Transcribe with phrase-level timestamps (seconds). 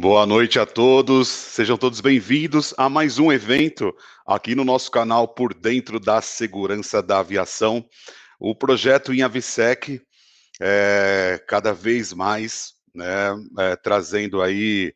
[0.00, 3.94] Boa noite a todos, sejam todos bem-vindos a mais um evento
[4.26, 7.86] aqui no nosso canal Por Dentro da Segurança da Aviação.
[8.40, 10.00] O projeto Inavisec
[10.58, 14.94] é, cada vez mais né, é, trazendo aí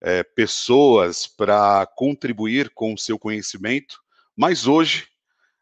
[0.00, 3.96] é, pessoas para contribuir com o seu conhecimento,
[4.36, 5.08] mas hoje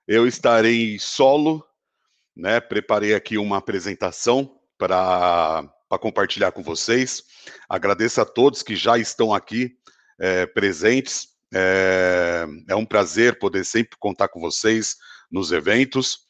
[0.06, 1.64] eu estarei solo,
[2.36, 5.64] né, preparei aqui uma apresentação para
[5.98, 7.22] compartilhar com vocês.
[7.68, 9.76] Agradeço a todos que já estão aqui
[10.18, 11.28] é, presentes.
[11.54, 14.96] É, é, um prazer poder sempre contar com vocês
[15.30, 16.20] nos eventos.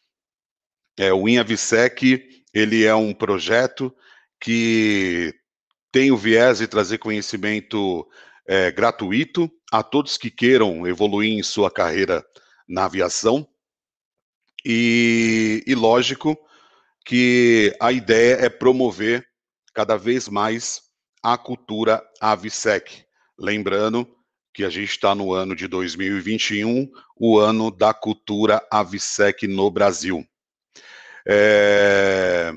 [0.98, 3.94] É, o INAVSEC, ele é um projeto
[4.40, 5.32] que
[5.92, 8.06] tem o viés de trazer conhecimento
[8.46, 12.24] é, gratuito a todos que queiram evoluir em sua carreira
[12.68, 13.46] na aviação.
[14.64, 16.36] E, e lógico
[17.04, 19.26] que a ideia é promover
[19.72, 20.82] cada vez mais
[21.22, 23.04] a cultura AVSEC.
[23.38, 24.06] Lembrando
[24.52, 30.26] que a gente está no ano de 2021, o ano da cultura AVSEC no Brasil.
[31.26, 32.52] É...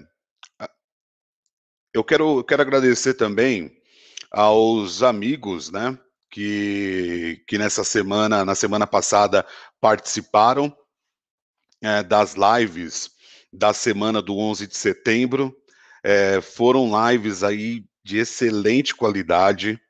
[1.94, 3.82] Eu, quero, eu quero agradecer também
[4.30, 5.98] aos amigos, né,
[6.30, 9.46] que, que nessa semana, na semana passada,
[9.80, 10.76] participaram
[11.82, 13.12] é, das lives
[13.54, 15.56] da semana do 11 de setembro.
[16.08, 19.82] É, foram lives aí de excelente qualidade.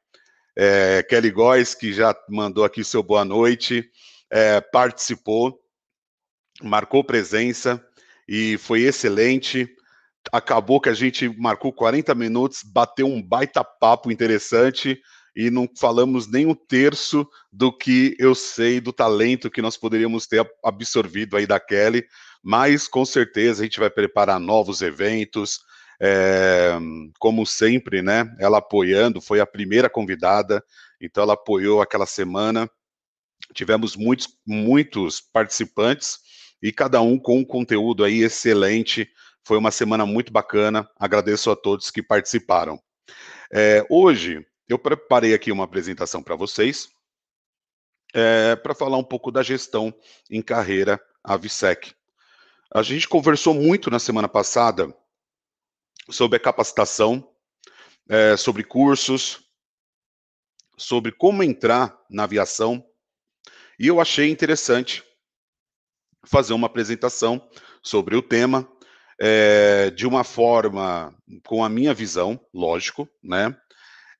[0.58, 3.84] É, Kelly Góes, que já mandou aqui seu boa noite,
[4.32, 5.60] é, participou,
[6.64, 7.86] marcou presença
[8.26, 9.70] e foi excelente.
[10.32, 14.98] Acabou que a gente marcou 40 minutos, bateu um baita papo interessante
[15.36, 20.26] e não falamos nem um terço do que eu sei do talento que nós poderíamos
[20.26, 22.06] ter absorvido aí da Kelly,
[22.42, 25.60] mas com certeza a gente vai preparar novos eventos,
[26.02, 26.74] é,
[27.20, 28.34] como sempre, né?
[28.40, 30.64] Ela apoiando, foi a primeira convidada,
[31.00, 32.70] então ela apoiou aquela semana.
[33.54, 36.20] Tivemos muitos, muitos participantes
[36.62, 39.10] e cada um com um conteúdo aí excelente.
[39.44, 40.90] Foi uma semana muito bacana.
[41.00, 42.80] Agradeço a todos que participaram.
[43.54, 46.90] É, hoje eu preparei aqui uma apresentação para vocês
[48.14, 49.94] é, para falar um pouco da gestão
[50.32, 51.94] em carreira AVSEC.
[52.74, 54.96] A gente conversou muito na semana passada
[56.10, 57.28] sobre a capacitação,
[58.08, 59.40] é, sobre cursos,
[60.78, 62.84] sobre como entrar na aviação.
[63.80, 65.04] E eu achei interessante
[66.26, 67.48] fazer uma apresentação
[67.82, 68.70] sobre o tema
[69.20, 73.56] é, de uma forma com a minha visão, lógico, né?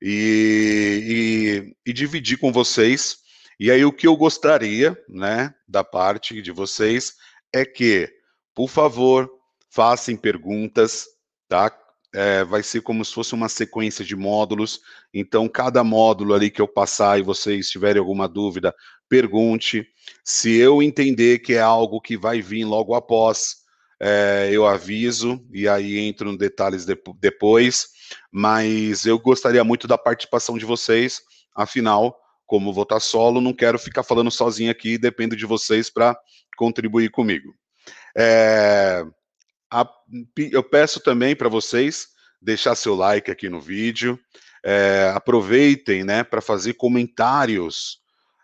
[0.00, 3.18] E, e, e, dividir com vocês.
[3.58, 7.14] E aí o que eu gostaria, né, da parte de vocês
[7.52, 8.06] é que,
[8.54, 9.30] por favor,
[9.70, 11.06] façam perguntas,
[11.48, 11.76] tá?
[12.14, 14.80] É, vai ser como se fosse uma sequência de módulos.
[15.12, 18.74] Então, cada módulo ali que eu passar e vocês tiverem alguma dúvida,
[19.08, 19.86] pergunte.
[20.24, 23.56] Se eu entender que é algo que vai vir logo após,
[24.00, 27.88] é, eu aviso e aí entro nos detalhes de, depois.
[28.32, 31.20] Mas eu gostaria muito da participação de vocês.
[31.54, 34.96] Afinal, como vou estar solo, não quero ficar falando sozinho aqui.
[34.96, 36.16] Dependo de vocês para
[36.56, 37.52] contribuir comigo.
[38.16, 39.04] É,
[40.36, 42.08] eu peço também para vocês
[42.40, 44.18] deixar seu like aqui no vídeo.
[44.64, 47.98] É, aproveitem né, para fazer comentários.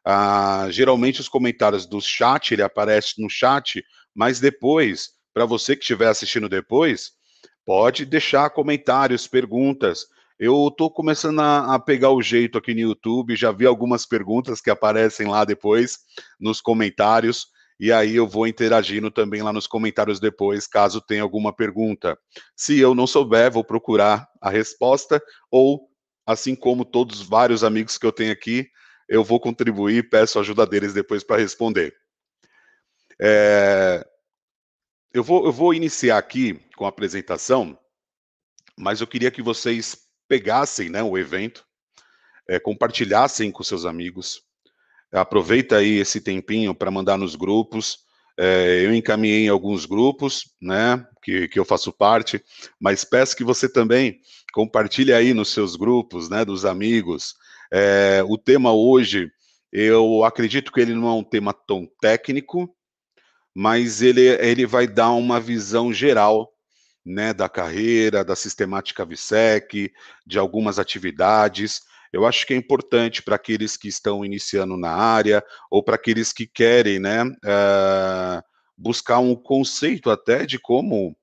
[0.05, 3.85] Ah, geralmente os comentários do chat, ele aparece no chat,
[4.15, 7.13] mas depois, para você que estiver assistindo depois,
[7.65, 10.07] pode deixar comentários, perguntas.
[10.39, 14.61] Eu estou começando a, a, pegar o jeito aqui no YouTube, já vi algumas perguntas
[14.61, 15.99] que aparecem lá depois
[16.41, 17.52] nos comentários
[17.83, 22.17] e aí eu vou interagindo também lá nos comentários depois, caso tenha alguma pergunta.
[22.55, 25.21] Se eu não souber, vou procurar a resposta,
[25.51, 25.91] ou,
[26.25, 28.71] assim como todos os vários amigos que eu tenho aqui,
[29.09, 31.93] eu vou contribuir e peço ajuda deles depois para responder.
[33.21, 34.07] É,
[35.13, 37.77] eu, vou, eu vou iniciar aqui com a apresentação,
[38.79, 41.67] mas eu queria que vocês pegassem né, o evento,
[42.49, 44.41] é, compartilhassem com seus amigos,
[45.13, 47.99] Aproveita aí esse tempinho para mandar nos grupos.
[48.39, 52.43] É, eu encaminhei em alguns grupos, né, que, que eu faço parte,
[52.81, 54.19] mas peço que você também
[54.55, 57.35] compartilhe aí nos seus grupos, né, dos amigos.
[57.71, 59.31] É, o tema hoje,
[59.71, 62.75] eu acredito que ele não é um tema tão técnico,
[63.55, 66.51] mas ele, ele vai dar uma visão geral
[67.05, 69.93] né, da carreira, da sistemática VSEC,
[70.27, 71.83] de algumas atividades,
[72.13, 76.33] eu acho que é importante para aqueles que estão iniciando na área ou para aqueles
[76.33, 78.43] que querem, né, uh,
[78.77, 81.17] buscar um conceito até de como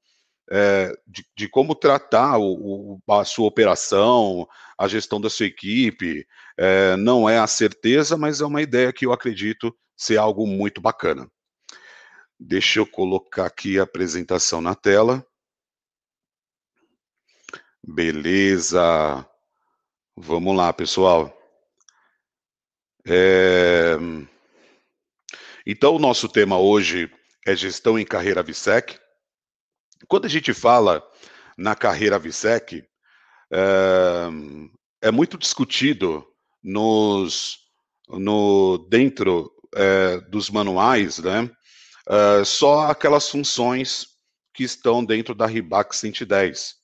[0.52, 4.48] é, de, de, como tratar o, o, a sua operação,
[4.78, 6.26] a gestão da sua equipe.
[6.58, 10.82] É, não é a certeza, mas é uma ideia que eu acredito ser algo muito
[10.82, 11.30] bacana.
[12.40, 15.24] Deixa eu colocar aqui a apresentação na tela.
[17.86, 19.29] Beleza.
[20.22, 21.34] Vamos lá, pessoal.
[23.08, 23.96] É...
[25.66, 27.10] Então, o nosso tema hoje
[27.48, 29.00] é gestão em carreira VSEC.
[30.10, 31.02] Quando a gente fala
[31.58, 32.84] na carreira VSEC,
[33.50, 34.28] é,
[35.04, 36.28] é muito discutido
[36.62, 37.58] nos,
[38.10, 41.50] no, dentro é, dos manuais, né,
[42.10, 44.06] é, só aquelas funções
[44.54, 46.79] que estão dentro da RIBAC 110.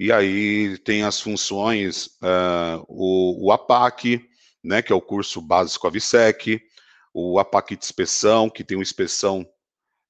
[0.00, 4.26] E aí tem as funções, uh, o, o, APAC,
[4.64, 6.58] né, que é o curso básico AVSEC,
[7.12, 9.46] o APAC de inspeção, que tem uma inspeção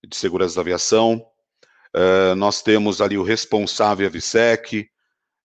[0.06, 1.26] de segurança da aviação.
[1.92, 4.88] Uh, nós temos ali o responsável AVSEC,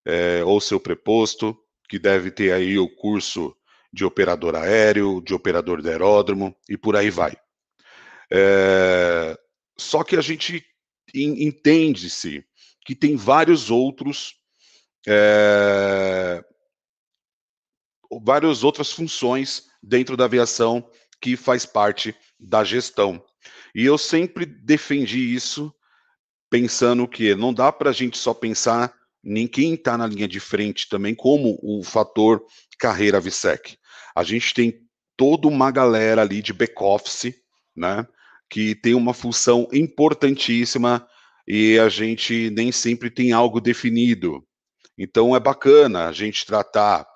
[0.06, 1.58] uh, ou seu preposto,
[1.88, 3.52] que deve ter aí o curso
[3.92, 7.36] de operador aéreo, de operador de aeródromo, e por aí vai.
[9.76, 10.64] só que a gente
[11.12, 12.44] entende-se
[12.86, 14.34] que tem vários outros
[15.06, 16.42] é,
[18.22, 20.88] várias outras funções dentro da aviação
[21.20, 23.22] que faz parte da gestão.
[23.74, 25.72] E eu sempre defendi isso,
[26.50, 28.94] pensando que não dá para a gente só pensar
[29.24, 32.44] em quem está na linha de frente também como o fator
[32.78, 33.76] carreira VSEC.
[34.14, 34.80] A gente tem
[35.16, 37.34] toda uma galera ali de back-office,
[37.74, 38.06] né,
[38.48, 41.06] que tem uma função importantíssima
[41.46, 44.44] e a gente nem sempre tem algo definido.
[44.98, 47.06] Então é bacana a gente tratar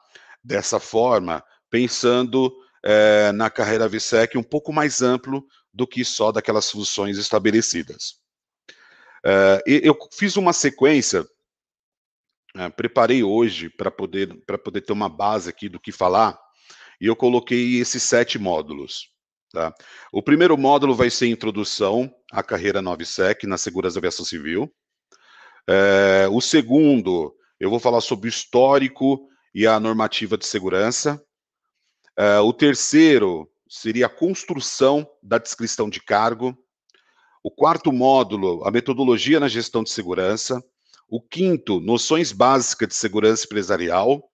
[0.43, 2.53] dessa forma, pensando
[2.85, 8.21] é, na carreira VSEC um pouco mais amplo do que só daquelas funções estabelecidas.
[9.25, 11.27] É, eu fiz uma sequência,
[12.57, 14.35] é, preparei hoje para poder,
[14.65, 16.39] poder ter uma base aqui do que falar,
[17.01, 19.10] e eu coloquei esses sete módulos.
[19.53, 19.75] Tá?
[20.13, 24.73] O primeiro módulo vai ser introdução à carreira 9SEC na segurança aviação civil.
[25.69, 31.21] É, o segundo, eu vou falar sobre o histórico e a normativa de segurança.
[32.17, 36.57] É, o terceiro seria a construção da descrição de cargo.
[37.43, 40.63] O quarto módulo, a metodologia na gestão de segurança.
[41.09, 44.31] O quinto, noções básicas de segurança empresarial.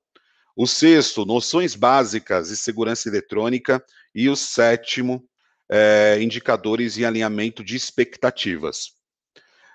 [0.56, 3.82] O sexto, noções básicas de segurança eletrônica.
[4.16, 5.22] E o sétimo,
[5.70, 8.92] é, indicadores e alinhamento de expectativas.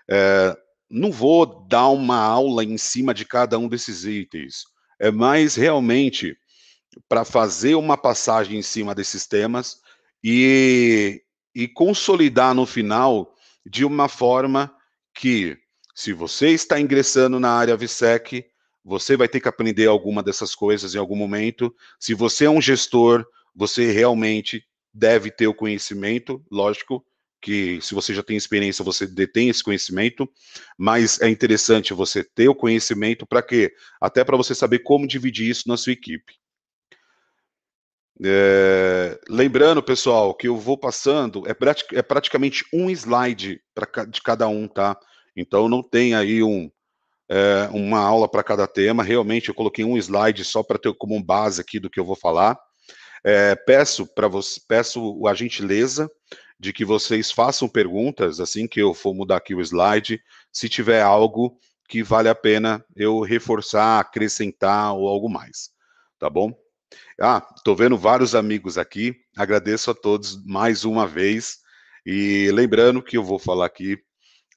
[0.10, 0.58] É,
[0.90, 4.64] não vou dar uma aula em cima de cada um desses itens,
[5.00, 6.36] é mais realmente
[7.08, 9.78] para fazer uma passagem em cima desses temas
[10.24, 11.22] e,
[11.56, 13.34] e consolidar no final
[13.66, 14.76] de uma forma
[15.14, 15.58] que,
[15.96, 18.46] se você está ingressando na área VSEC,
[18.84, 21.74] você vai ter que aprender alguma dessas coisas em algum momento.
[22.00, 24.64] Se você é um gestor, você realmente
[24.94, 27.06] deve ter o conhecimento, lógico,
[27.42, 30.30] que se você já tem experiência, você detém esse conhecimento,
[30.78, 33.74] mas é interessante você ter o conhecimento para quê?
[34.00, 36.34] Até para você saber como dividir isso na sua equipe.
[38.24, 44.22] É, lembrando, pessoal, que eu vou passando, é, pratic, é praticamente um slide pra, de
[44.22, 44.96] cada um, tá?
[45.36, 46.70] Então não tem aí um,
[47.28, 51.24] é, uma aula para cada tema, realmente eu coloquei um slide só para ter como
[51.24, 52.60] base aqui do que eu vou falar.
[53.24, 56.10] É, peço para você, peço a gentileza
[56.60, 61.02] de que vocês façam perguntas assim que eu for mudar aqui o slide, se tiver
[61.02, 65.72] algo que vale a pena eu reforçar, acrescentar ou algo mais,
[66.18, 66.54] tá bom?
[67.20, 71.60] Ah, tô vendo vários amigos aqui, agradeço a todos mais uma vez
[72.06, 73.98] e lembrando que eu vou falar aqui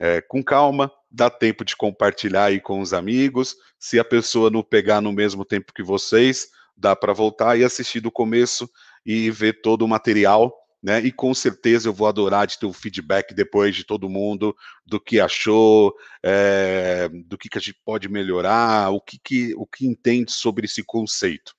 [0.01, 4.63] é, com calma, dá tempo de compartilhar aí com os amigos, se a pessoa não
[4.63, 8.69] pegar no mesmo tempo que vocês, dá para voltar e assistir do começo
[9.05, 11.01] e ver todo o material, né?
[11.01, 14.55] E com certeza eu vou adorar de ter o feedback depois de todo mundo
[14.85, 19.67] do que achou, é, do que, que a gente pode melhorar, o que, que, o
[19.67, 21.55] que entende sobre esse conceito.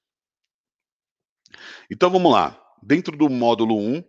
[1.89, 2.61] Então vamos lá.
[2.83, 4.03] Dentro do módulo 1,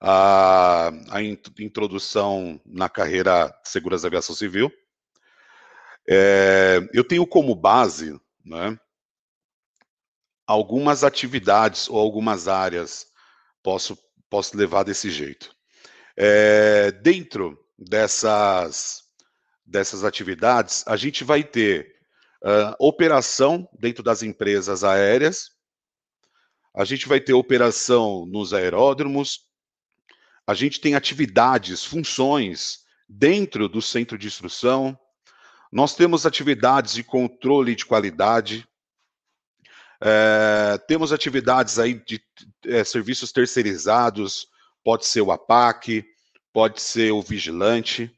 [0.00, 4.72] a, a introdução na carreira de segurança da aviação civil,
[6.08, 8.76] é, eu tenho como base, né?
[10.50, 13.06] Algumas atividades ou algumas áreas
[13.62, 13.96] posso,
[14.28, 15.54] posso levar desse jeito.
[16.16, 19.02] É, dentro dessas,
[19.64, 21.94] dessas atividades, a gente vai ter
[22.44, 25.50] uh, operação dentro das empresas aéreas,
[26.74, 29.42] a gente vai ter operação nos aeródromos,
[30.44, 34.98] a gente tem atividades, funções dentro do centro de instrução.
[35.70, 38.68] Nós temos atividades de controle de qualidade,
[40.02, 42.20] é, temos atividades aí de
[42.66, 44.46] é, serviços terceirizados,
[44.82, 46.04] pode ser o APAC,
[46.52, 48.10] pode ser o vigilante.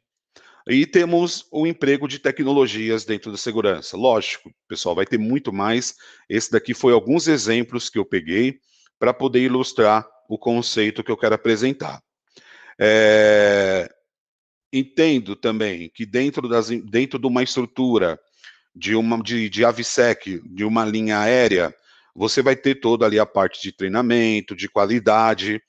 [0.69, 3.97] E temos o emprego de tecnologias dentro da segurança.
[3.97, 5.97] Lógico, pessoal, vai ter muito mais.
[6.29, 8.61] Esse daqui foi alguns exemplos que eu peguei
[8.97, 12.01] para poder ilustrar o conceito que eu quero apresentar.
[12.79, 13.93] É,
[14.73, 18.19] entendo também que dentro, das, dentro de uma estrutura
[18.75, 21.75] de uma de, de AVSEC, de uma linha aérea,
[22.15, 25.63] você vai ter toda ali a parte de treinamento, de qualidade.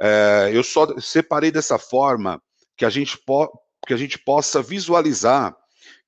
[0.00, 2.40] É, eu só separei dessa forma
[2.76, 3.48] que a gente po
[3.86, 5.56] que a gente possa visualizar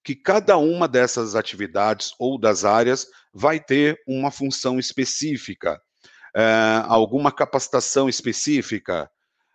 [0.04, 5.80] que cada uma dessas atividades ou das áreas vai ter uma função específica,
[6.34, 9.10] é, alguma capacitação específica.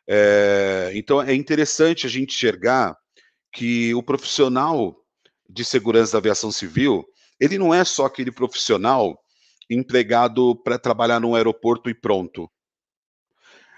[0.07, 2.95] É, então é interessante a gente enxergar
[3.51, 4.95] que o profissional
[5.49, 7.05] de segurança da aviação civil,
[7.39, 9.19] ele não é só aquele profissional
[9.69, 12.49] empregado para trabalhar num aeroporto e pronto.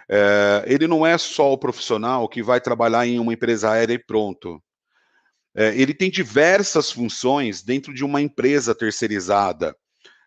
[0.10, 4.00] É, ele não é só o profissional que vai trabalhar em uma empresa aérea e
[4.00, 4.62] pronto.
[5.56, 9.76] É, ele tem diversas funções dentro de uma empresa terceirizada,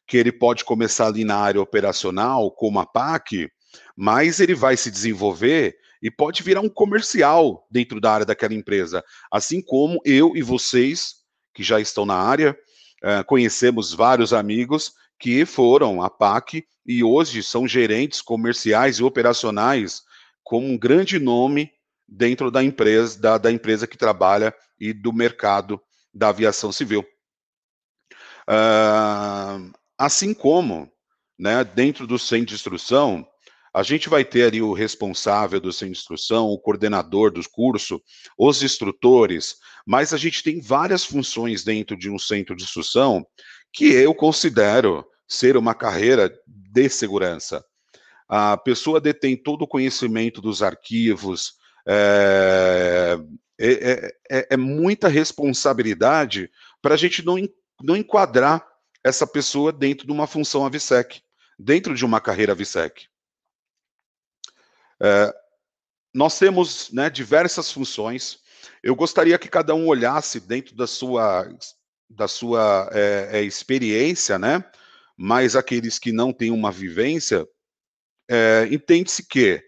[0.07, 3.49] que ele pode começar ali na área operacional, como a PAC,
[3.97, 9.05] mas ele vai se desenvolver e pode virar um comercial dentro da área daquela empresa.
[9.31, 11.20] Assim como eu e vocês,
[11.61, 12.59] que já estão na área,
[13.05, 20.03] uh, conhecemos vários amigos que foram a PAC e hoje são gerentes comerciais e operacionais
[20.43, 21.71] com um grande nome
[22.09, 25.79] dentro da empresa, da, da empresa que trabalha e do mercado
[26.15, 27.05] da aviação civil.
[28.49, 30.91] Uh, assim como,
[31.39, 33.29] né, dentro do centro de instrução,
[33.73, 38.03] a gente vai ter ali o responsável do centro de instrução, o coordenador do curso,
[38.37, 43.25] os instrutores, mas a gente tem várias funções dentro de um centro de instrução
[43.73, 47.65] que eu considero ser uma carreira de segurança.
[48.29, 51.55] A pessoa detém todo o conhecimento dos arquivos,
[51.87, 53.19] é,
[53.59, 56.51] é, é, é muita responsabilidade
[56.83, 57.37] para a gente não,
[57.83, 58.67] não enquadrar
[59.05, 61.21] essa pessoa dentro de uma função AVSEC,
[61.59, 63.10] dentro de uma carreira AVSEC.
[65.03, 65.35] É,
[66.15, 68.39] nós temos né, diversas funções.
[68.83, 71.49] Eu gostaria que cada um olhasse dentro da sua,
[72.09, 74.65] da sua é, é, experiência, né?
[75.17, 77.47] Mas aqueles que não têm uma vivência,
[78.29, 79.63] é, entende-se que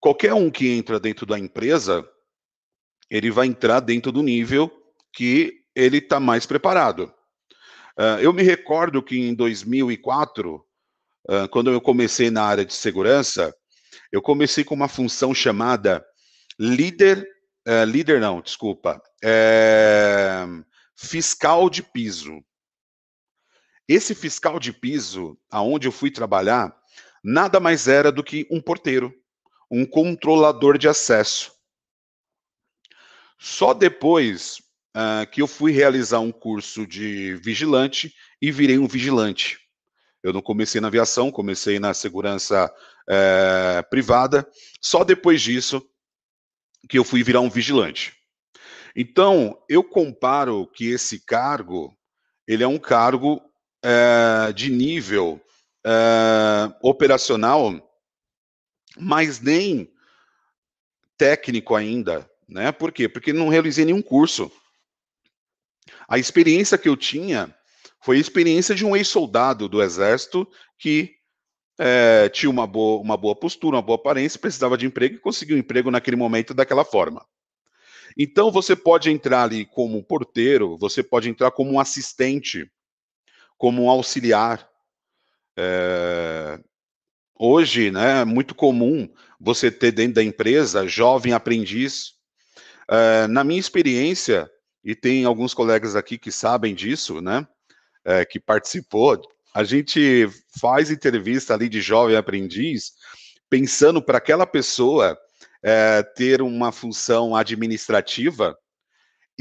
[0.00, 2.08] qualquer um que entra dentro da empresa,
[3.10, 4.70] ele vai entrar dentro do nível
[5.12, 7.12] que ele está mais preparado.
[7.98, 13.54] Uh, eu me recordo que em 2004, uh, quando eu comecei na área de segurança,
[14.12, 16.04] eu comecei com uma função chamada
[16.58, 17.26] líder,
[17.66, 20.44] uh, líder não, desculpa, é,
[20.96, 22.42] fiscal de piso.
[23.88, 26.76] Esse fiscal de piso, aonde eu fui trabalhar,
[27.24, 29.12] nada mais era do que um porteiro,
[29.70, 31.52] um controlador de acesso.
[33.38, 34.58] Só depois
[34.94, 39.58] uh, que eu fui realizar um curso de vigilante e virei um vigilante.
[40.22, 42.72] Eu não comecei na aviação, comecei na segurança
[43.08, 44.48] uh, privada.
[44.80, 45.82] Só depois disso
[46.88, 48.14] que eu fui virar um vigilante.
[48.94, 51.96] Então, eu comparo que esse cargo,
[52.46, 53.36] ele é um cargo
[53.84, 55.40] uh, de nível
[56.82, 57.72] operacional,
[58.98, 59.90] mas nem
[61.16, 62.70] técnico ainda, né?
[62.70, 63.08] Por quê?
[63.08, 64.52] Porque não realizei nenhum curso.
[66.06, 67.54] A experiência que eu tinha
[68.00, 71.14] foi a experiência de um ex-soldado do exército que
[71.78, 75.56] é, tinha uma boa, uma boa postura, uma boa aparência, precisava de emprego e conseguiu
[75.56, 77.24] um emprego naquele momento daquela forma.
[78.18, 82.70] Então você pode entrar ali como porteiro, você pode entrar como um assistente,
[83.56, 84.68] como um auxiliar.
[85.56, 86.58] É,
[87.38, 92.14] hoje, né, é muito comum você ter dentro da empresa jovem aprendiz.
[92.88, 94.50] É, na minha experiência,
[94.82, 97.46] e tem alguns colegas aqui que sabem disso, né?
[98.04, 99.20] É, que participou.
[99.54, 100.28] A gente
[100.58, 102.92] faz entrevista ali de jovem aprendiz,
[103.48, 105.18] pensando para aquela pessoa
[105.62, 108.56] é, ter uma função administrativa,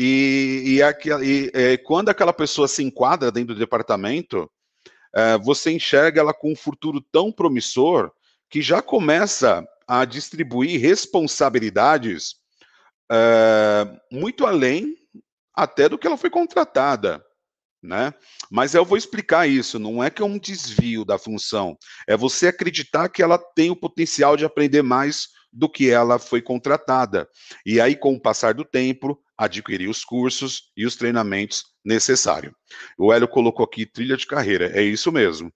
[0.01, 4.49] e, e, e é, quando aquela pessoa se enquadra dentro do departamento,
[5.13, 8.09] é, você enxerga ela com um futuro tão promissor
[8.49, 12.35] que já começa a distribuir responsabilidades
[13.11, 14.95] é, muito além
[15.53, 17.21] até do que ela foi contratada,
[17.81, 18.13] né?
[18.51, 22.47] Mas eu vou explicar isso, não é que é um desvio da função, é você
[22.47, 27.27] acreditar que ela tem o potencial de aprender mais do que ela foi contratada.
[27.65, 32.53] E aí, com o passar do tempo, adquirir os cursos e os treinamentos necessários.
[32.97, 35.51] O Hélio colocou aqui trilha de carreira, é isso mesmo.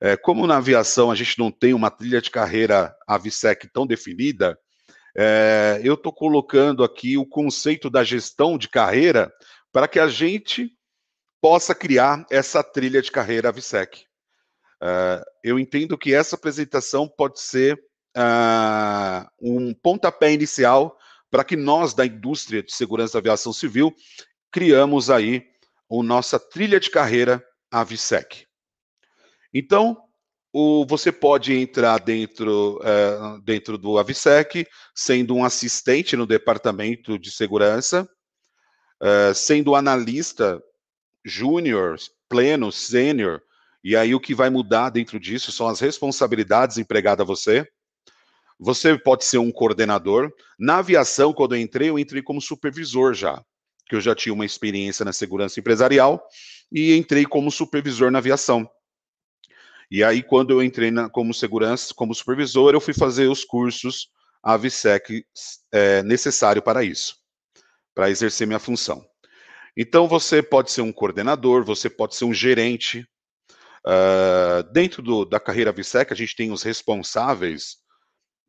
[0.00, 4.56] É, como na aviação a gente não tem uma trilha de carreira AVSEC tão definida,
[5.16, 9.32] é, eu estou colocando aqui o conceito da gestão de carreira
[9.72, 10.70] para que a gente
[11.40, 14.06] possa criar essa trilha de carreira AVSEC.
[14.82, 17.78] Uh, eu entendo que essa apresentação pode ser
[18.16, 20.96] uh, um pontapé inicial
[21.30, 23.94] para que nós, da indústria de segurança da aviação civil,
[24.50, 25.44] criamos aí
[25.90, 28.46] a nossa trilha de carreira AVSEC.
[29.52, 29.96] Então,
[30.52, 37.30] o, você pode entrar dentro, uh, dentro do AVSEC, sendo um assistente no departamento de
[37.30, 38.08] segurança,
[39.32, 40.60] sendo analista
[41.24, 41.96] júnior,
[42.28, 43.42] pleno, sênior,
[43.82, 47.66] e aí o que vai mudar dentro disso são as responsabilidades empregadas a você.
[48.58, 50.32] Você pode ser um coordenador.
[50.58, 53.40] Na aviação, quando eu entrei, eu entrei como supervisor já,
[53.88, 56.22] que eu já tinha uma experiência na segurança empresarial
[56.72, 58.68] e entrei como supervisor na aviação.
[59.90, 64.10] E aí, quando eu entrei na, como segurança, como supervisor, eu fui fazer os cursos
[64.42, 65.24] AVSEC
[65.72, 67.16] é, necessário para isso,
[67.94, 69.07] para exercer minha função.
[69.78, 73.06] Então, você pode ser um coordenador, você pode ser um gerente,
[73.86, 77.76] Uh, dentro do, da carreira VSEC, a gente tem os responsáveis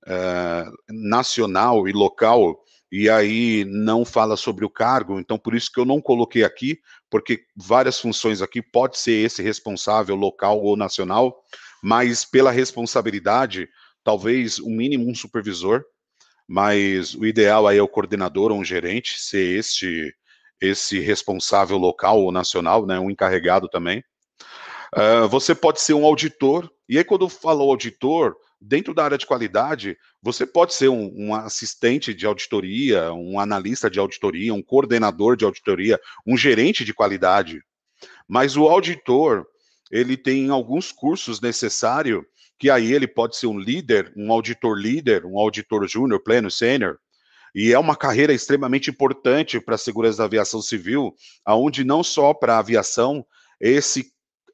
[0.06, 2.60] uh, nacional e local,
[2.92, 6.80] e aí não fala sobre o cargo, então por isso que eu não coloquei aqui,
[7.10, 11.42] porque várias funções aqui pode ser esse responsável local ou nacional,
[11.82, 13.70] mas pela responsabilidade,
[14.04, 15.86] talvez o mínimo um supervisor,
[16.48, 20.12] mas o ideal aí é o coordenador ou um gerente ser este
[20.62, 24.04] esse responsável local ou nacional, né, um encarregado também.
[24.96, 29.18] Uh, você pode ser um auditor, e aí quando eu falo auditor, dentro da área
[29.18, 34.62] de qualidade, você pode ser um, um, assistente de auditoria, um analista de auditoria, um
[34.62, 37.62] coordenador de auditoria, um gerente de qualidade.
[38.28, 39.46] Mas o auditor,
[39.92, 42.24] ele tem alguns cursos necessários,
[42.58, 47.00] que aí ele pode ser um líder, um auditor líder, um auditor júnior, pleno, sênior,
[47.54, 51.14] e é uma carreira extremamente importante para a segurança da aviação civil,
[51.46, 53.26] aonde não só para a aviação,
[53.60, 54.12] esse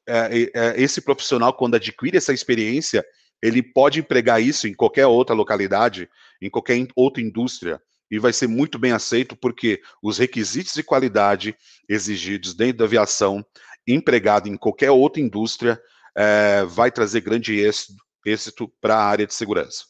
[0.08, 3.04] é, é, esse profissional, quando adquire essa experiência,
[3.42, 6.08] ele pode empregar isso em qualquer outra localidade,
[6.40, 7.80] em qualquer outra indústria,
[8.10, 11.56] e vai ser muito bem aceito, porque os requisitos de qualidade
[11.88, 13.44] exigidos dentro da aviação,
[13.86, 15.80] empregado em qualquer outra indústria,
[16.16, 19.84] é, vai trazer grande êxito, êxito para a área de segurança.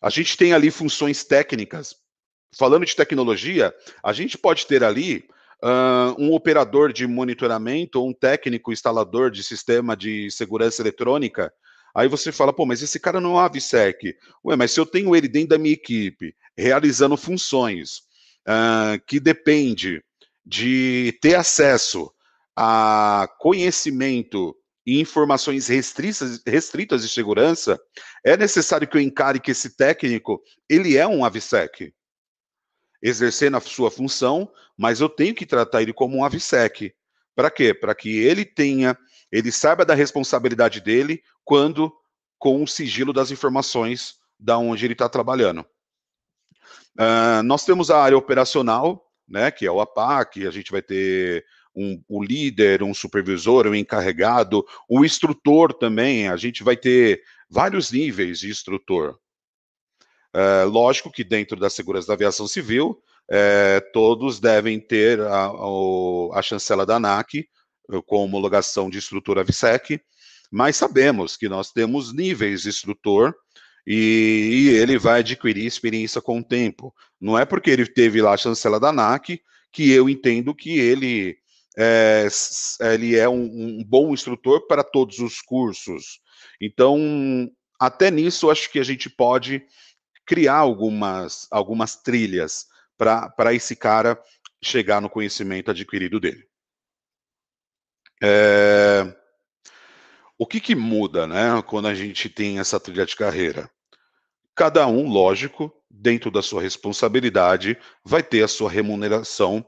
[0.00, 1.94] A gente tem ali funções técnicas.
[2.56, 5.24] Falando de tecnologia, a gente pode ter ali
[5.62, 11.52] uh, um operador de monitoramento ou um técnico instalador de sistema de segurança eletrônica,
[11.94, 14.16] aí você fala, pô, mas esse cara não é AVSEC.
[14.44, 18.02] Ué, mas se eu tenho ele dentro da minha equipe, realizando funções
[18.46, 20.02] uh, que depende
[20.44, 22.12] de ter acesso
[22.54, 27.80] a conhecimento e informações restritas, restritas de segurança,
[28.24, 31.94] é necessário que eu encare que esse técnico, ele é um AVSEC
[33.02, 36.94] exercendo a sua função, mas eu tenho que tratar ele como um AVSEC.
[37.34, 37.74] Para quê?
[37.74, 38.96] Para que ele tenha,
[39.30, 41.92] ele saiba da responsabilidade dele quando
[42.38, 45.64] com o sigilo das informações da onde ele está trabalhando.
[46.98, 51.44] Uh, nós temos a área operacional, né, que é o APAC, a gente vai ter
[51.74, 57.90] um, o líder, um supervisor, um encarregado, o instrutor também, a gente vai ter vários
[57.90, 59.18] níveis de instrutor.
[60.34, 65.50] É, lógico que dentro da segurança da aviação civil, é, todos devem ter a,
[66.34, 70.00] a, chancela da ANAC eh, com homologação de estrutura VSEC,
[70.50, 73.34] mas sabemos que nós temos níveis de instrutor
[73.86, 73.94] e,
[74.52, 76.94] e, ele vai adquirir experiência com o tempo.
[77.20, 79.40] Não é porque ele teve lá a chancela da ANAC
[79.72, 81.36] que eu entendo que ele
[81.76, 82.28] é,
[82.92, 86.20] ele é um, um bom instrutor para todos os cursos.
[86.60, 89.64] Então, até nisso, acho que a gente pode
[90.26, 94.20] criar algumas, algumas trilhas para esse cara
[94.62, 96.46] chegar no conhecimento adquirido dele.
[98.22, 99.14] É...
[100.38, 103.70] O que, que muda né, quando a gente tem essa trilha de carreira?
[104.54, 109.64] Cada um, lógico, dentro da sua responsabilidade, vai ter a sua remuneração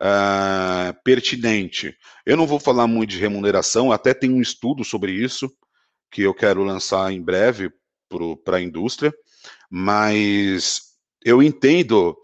[0.00, 1.96] uh, pertinente.
[2.24, 5.50] Eu não vou falar muito de remuneração, até tem um estudo sobre isso
[6.10, 7.70] que eu quero lançar em breve
[8.44, 9.12] para a indústria,
[9.70, 10.82] mas
[11.24, 12.16] eu entendo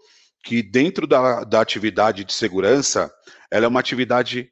[0.43, 3.11] que dentro da, da atividade de segurança,
[3.51, 4.51] ela é uma atividade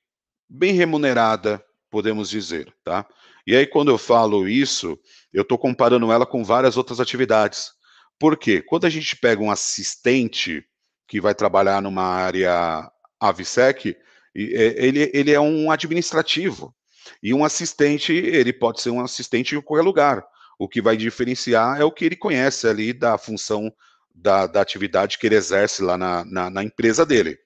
[0.50, 3.08] bem remunerada, podemos dizer, tá?
[3.46, 4.98] E aí, quando eu falo isso,
[5.32, 7.72] eu estou comparando ela com várias outras atividades.
[8.18, 8.62] Por quê?
[8.62, 10.64] Quando a gente pega um assistente
[11.08, 13.98] que vai trabalhar numa área AVSEC,
[14.34, 16.74] ele, ele é um administrativo.
[17.22, 20.26] E um assistente, ele pode ser um assistente em qualquer lugar.
[20.58, 23.72] O que vai diferenciar é o que ele conhece ali da função
[24.14, 27.38] da, da atividade que ele exerce lá na, na, na empresa dele,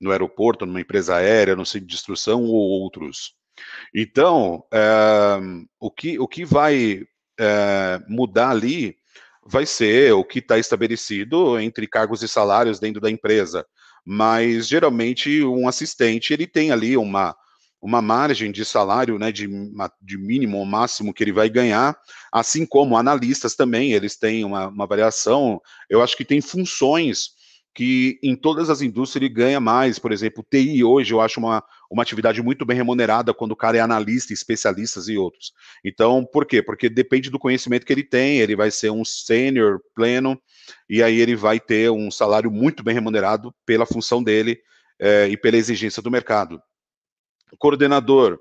[0.00, 3.34] no aeroporto, numa empresa aérea, no centro de instrução ou outros.
[3.94, 5.38] Então, é,
[5.80, 7.04] o, que, o que vai
[7.38, 8.96] é, mudar ali
[9.44, 13.64] vai ser o que está estabelecido entre cargos e salários dentro da empresa.
[14.04, 17.34] Mas geralmente um assistente ele tem ali uma,
[17.86, 19.48] uma margem de salário, né, de,
[20.02, 21.96] de mínimo ou máximo que ele vai ganhar,
[22.32, 25.60] assim como analistas também, eles têm uma, uma variação.
[25.88, 27.36] Eu acho que tem funções
[27.72, 30.00] que em todas as indústrias ele ganha mais.
[30.00, 33.76] Por exemplo, TI hoje eu acho uma, uma atividade muito bem remunerada quando o cara
[33.76, 35.52] é analista, especialistas e outros.
[35.84, 36.60] Então, por quê?
[36.60, 40.40] Porque depende do conhecimento que ele tem, ele vai ser um sênior pleno,
[40.90, 44.58] e aí ele vai ter um salário muito bem remunerado pela função dele
[44.98, 46.60] é, e pela exigência do mercado.
[47.58, 48.40] Coordenador,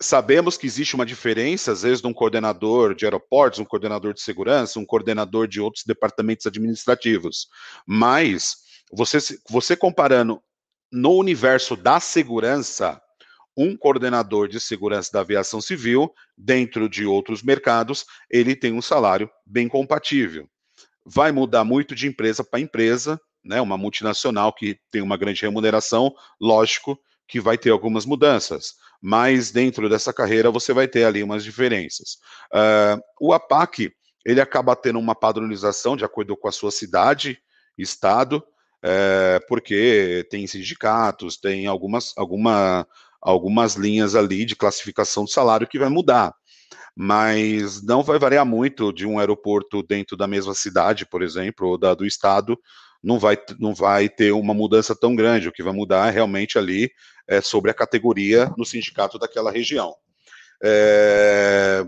[0.00, 4.20] sabemos que existe uma diferença, às vezes, de um coordenador de aeroportos, um coordenador de
[4.20, 7.48] segurança, um coordenador de outros departamentos administrativos.
[7.86, 8.56] Mas
[8.92, 10.42] você, você comparando
[10.90, 13.00] no universo da segurança,
[13.56, 19.30] um coordenador de segurança da aviação civil, dentro de outros mercados, ele tem um salário
[19.46, 20.48] bem compatível.
[21.04, 23.60] Vai mudar muito de empresa para empresa, né?
[23.60, 26.98] Uma multinacional que tem uma grande remuneração, lógico
[27.28, 32.18] que vai ter algumas mudanças mas dentro dessa carreira você vai ter ali umas diferenças.
[32.54, 33.92] Uh, o APAC,
[34.24, 37.36] ele acaba tendo uma padronização de acordo com a sua cidade,
[37.76, 38.44] estado,
[38.84, 42.86] é, porque tem sindicatos, tem algumas, alguma,
[43.20, 46.32] algumas linhas ali de classificação de salário que vai mudar.
[46.94, 51.78] Mas não vai variar muito de um aeroporto dentro da mesma cidade, por exemplo, ou
[51.78, 52.56] da, do estado,
[53.02, 55.48] não vai, não vai ter uma mudança tão grande.
[55.48, 56.90] O que vai mudar é realmente ali
[57.26, 59.94] é, sobre a categoria no sindicato daquela região.
[60.62, 61.84] É...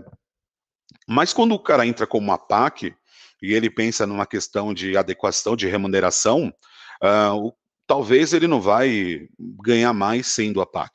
[1.07, 2.93] Mas quando o cara entra como uma PAC
[3.41, 6.51] e ele pensa numa questão de adequação de remuneração,
[7.01, 7.53] uh, o,
[7.85, 9.27] talvez ele não vai
[9.63, 10.91] ganhar mais sendo a PAC.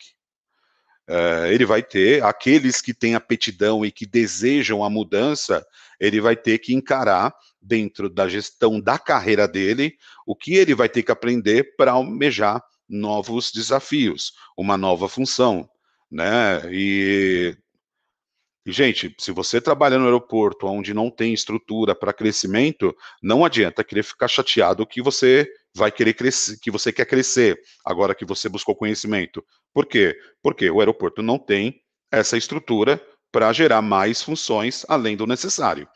[1.09, 5.65] Uh, ele vai ter aqueles que têm aptidão e que desejam a mudança,
[5.99, 9.95] ele vai ter que encarar dentro da gestão da carreira dele
[10.27, 15.69] o que ele vai ter que aprender para almejar novos desafios, uma nova função,
[16.11, 16.63] né?
[16.73, 17.57] E,
[18.67, 24.03] gente, se você trabalha no aeroporto onde não tem estrutura para crescimento, não adianta querer
[24.03, 28.75] ficar chateado que você vai querer crescer, que você quer crescer agora que você buscou
[28.75, 29.45] conhecimento.
[29.73, 30.19] Por quê?
[30.43, 35.89] Porque o aeroporto não tem essa estrutura para gerar mais funções além do necessário.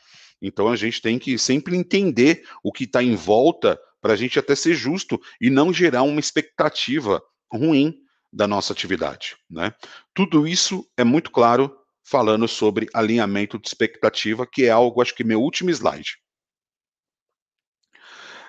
[0.47, 4.39] Então a gente tem que sempre entender o que está em volta para a gente
[4.39, 7.97] até ser justo e não gerar uma expectativa ruim
[8.31, 9.37] da nossa atividade.
[9.49, 9.73] Né?
[10.13, 15.25] Tudo isso é muito claro falando sobre alinhamento de expectativa, que é algo, acho que
[15.25, 16.19] meu último slide.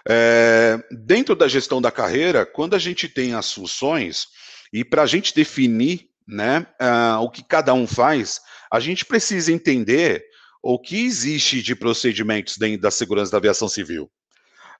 [0.08, 4.27] É, dentro da gestão da carreira, quando a gente tem as funções,
[4.73, 9.53] e para a gente definir né, uh, o que cada um faz, a gente precisa
[9.53, 10.25] entender
[10.67, 14.10] o que existe de procedimentos dentro da segurança da aviação civil.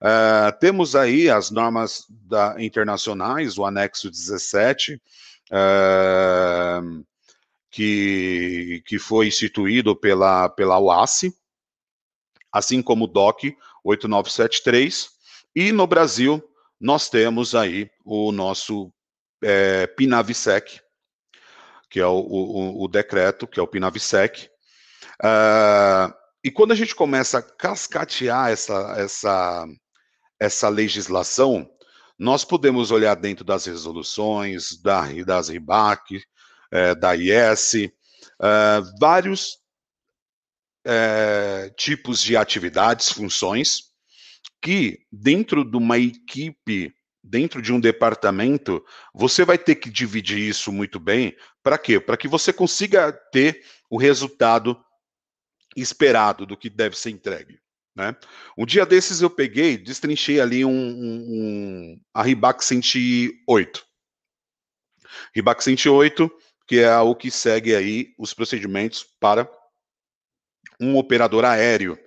[0.02, 5.00] Uh, temos aí as normas da, internacionais, o anexo 17, uh,
[5.52, 6.82] ah,
[7.70, 11.32] que, que foi instituído pela, pela OASI,
[12.52, 15.10] assim como o DOC 8973,
[15.56, 16.44] e no Brasil
[16.82, 18.92] nós temos aí o nosso
[19.40, 20.82] é, PINAVSEC,
[21.92, 24.50] que é o, o, o, decreto, que é o PINAVSEC.
[25.24, 29.66] Uh, e quando a gente começa a cascatear essa, essa,
[30.40, 31.68] essa legislação,
[32.20, 36.22] nós podemos olhar dentro das resoluções, da, das RIBAC,
[36.72, 37.90] é, da IS, é,
[39.00, 39.58] vários
[40.86, 43.86] é, tipos de atividades, funções,
[44.62, 50.72] que dentro de uma equipe, dentro de um departamento, você vai ter que dividir isso
[50.72, 51.36] muito bem.
[51.64, 52.00] Para quê?
[52.00, 54.80] Para que você consiga ter o resultado
[55.76, 57.60] esperado do que deve ser entregue.
[57.96, 58.16] Né?
[58.58, 63.86] Um dia desses eu peguei, destrinchei ali um, um, um a Ribac 108.
[65.34, 66.30] Ribac 108,
[66.68, 69.50] que é o que segue aí os procedimentos para
[70.80, 71.98] um operador aéreo.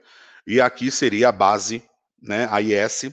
[0.46, 1.82] E aqui seria a base,
[2.20, 3.12] né, a IS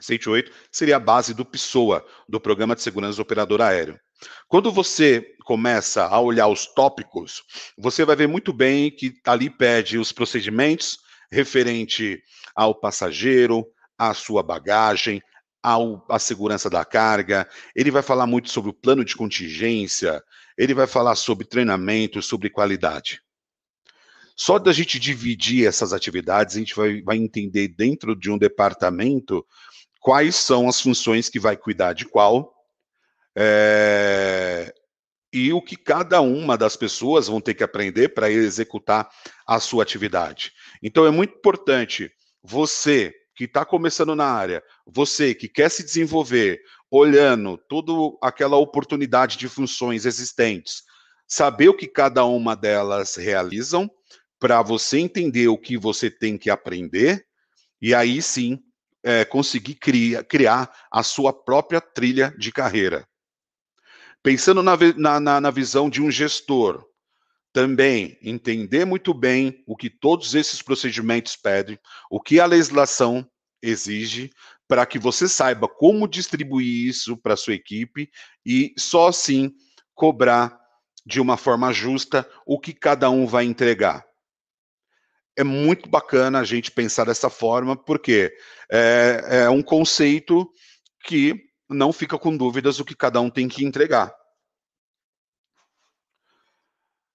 [0.00, 3.98] 108, seria a base do PSOA, do Programa de Segurança do Operador Aéreo.
[4.48, 7.42] Quando você começa a olhar os tópicos,
[7.78, 10.98] você vai ver muito bem que ali pede os procedimentos,
[11.32, 12.22] referente
[12.54, 15.22] ao passageiro, à sua bagagem,
[15.62, 17.48] ao, à segurança da carga.
[17.74, 20.22] Ele vai falar muito sobre o plano de contingência,
[20.58, 23.22] ele vai falar sobre treinamento, sobre qualidade.
[24.36, 29.42] Só da gente dividir essas atividades, a gente vai, vai entender dentro de um departamento
[29.98, 32.54] quais são as funções que vai cuidar de qual,
[33.34, 34.74] é,
[35.32, 39.08] e o que cada uma das pessoas vão ter que aprender para executar
[39.46, 40.52] a sua atividade.
[40.82, 42.10] Então é muito importante
[42.42, 46.60] você que está começando na área, você que quer se desenvolver,
[46.90, 50.82] olhando toda aquela oportunidade de funções existentes,
[51.26, 53.88] saber o que cada uma delas realizam,
[54.40, 57.24] para você entender o que você tem que aprender,
[57.80, 58.60] e aí sim
[59.04, 63.07] é, conseguir criar, criar a sua própria trilha de carreira.
[64.22, 64.76] Pensando na,
[65.20, 66.84] na, na visão de um gestor,
[67.52, 71.78] também entender muito bem o que todos esses procedimentos pedem,
[72.10, 73.28] o que a legislação
[73.62, 74.30] exige,
[74.68, 78.10] para que você saiba como distribuir isso para sua equipe
[78.44, 79.52] e só assim
[79.94, 80.60] cobrar
[81.06, 84.04] de uma forma justa o que cada um vai entregar.
[85.36, 88.36] É muito bacana a gente pensar dessa forma, porque
[88.70, 90.50] é, é um conceito
[91.04, 94.14] que não fica com dúvidas o que cada um tem que entregar.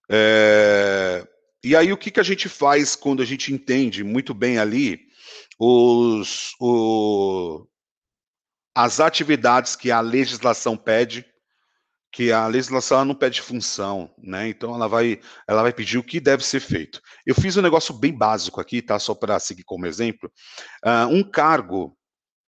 [0.10, 1.28] É,
[1.64, 5.00] e aí, o que, que a gente faz quando a gente entende muito bem ali
[5.58, 7.66] os, o,
[8.76, 11.26] as atividades que a legislação pede,
[12.12, 14.50] que a legislação não pede função, né?
[14.50, 17.02] Então ela vai, ela vai pedir o que deve ser feito.
[17.26, 19.00] Eu fiz um negócio bem básico aqui, tá?
[19.00, 20.32] Só para seguir como exemplo.
[20.86, 21.98] Uh, um cargo,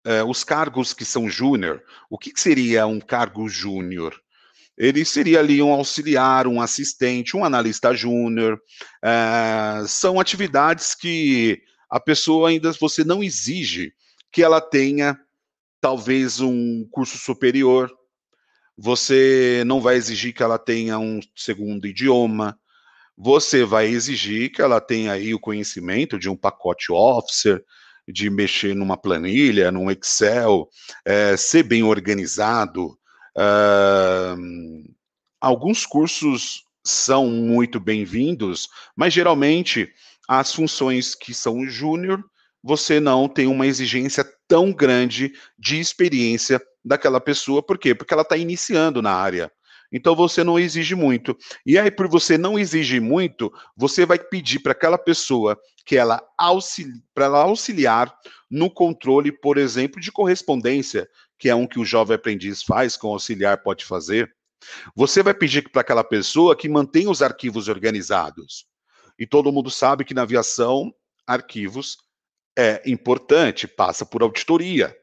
[0.06, 4.20] uh, os cargos que são júnior, o que, que seria um cargo júnior?
[4.82, 8.60] ele seria ali um auxiliar, um assistente, um analista júnior.
[9.04, 13.94] É, são atividades que a pessoa ainda você não exige
[14.32, 15.16] que ela tenha
[15.80, 17.92] talvez um curso superior.
[18.76, 22.58] Você não vai exigir que ela tenha um segundo idioma.
[23.16, 27.64] Você vai exigir que ela tenha aí o conhecimento de um pacote Officer,
[28.12, 30.68] de mexer numa planilha, num Excel,
[31.06, 32.98] é, ser bem organizado,
[33.38, 34.84] Uh,
[35.40, 39.90] alguns cursos são muito bem-vindos, mas geralmente
[40.28, 42.24] as funções que são júnior,
[42.64, 47.96] você não tem uma exigência tão grande de experiência daquela pessoa, por quê?
[47.96, 49.52] Porque ela está iniciando na área.
[49.92, 51.38] Então você não exige muito.
[51.66, 56.22] E aí, por você não exigir muito, você vai pedir para aquela pessoa que ela
[56.38, 58.14] auxilie, ela auxiliar
[58.50, 63.08] no controle, por exemplo, de correspondência, que é um que o jovem aprendiz faz, com
[63.08, 64.34] o auxiliar pode fazer.
[64.96, 68.66] Você vai pedir para aquela pessoa que mantenha os arquivos organizados.
[69.18, 70.94] E todo mundo sabe que na aviação,
[71.26, 71.98] arquivos
[72.58, 74.96] é importante, passa por auditoria.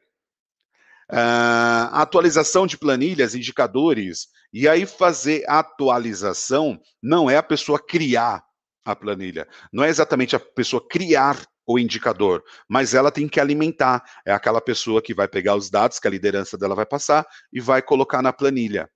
[1.11, 8.43] Uh, atualização de planilhas, indicadores, e aí fazer atualização não é a pessoa criar
[8.85, 14.03] a planilha, não é exatamente a pessoa criar o indicador, mas ela tem que alimentar.
[14.25, 17.61] É aquela pessoa que vai pegar os dados que a liderança dela vai passar e
[17.61, 18.89] vai colocar na planilha.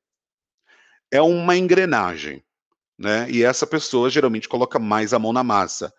[1.11, 2.43] É uma engrenagem,
[2.97, 3.29] né?
[3.29, 5.93] E essa pessoa geralmente coloca mais a mão na massa.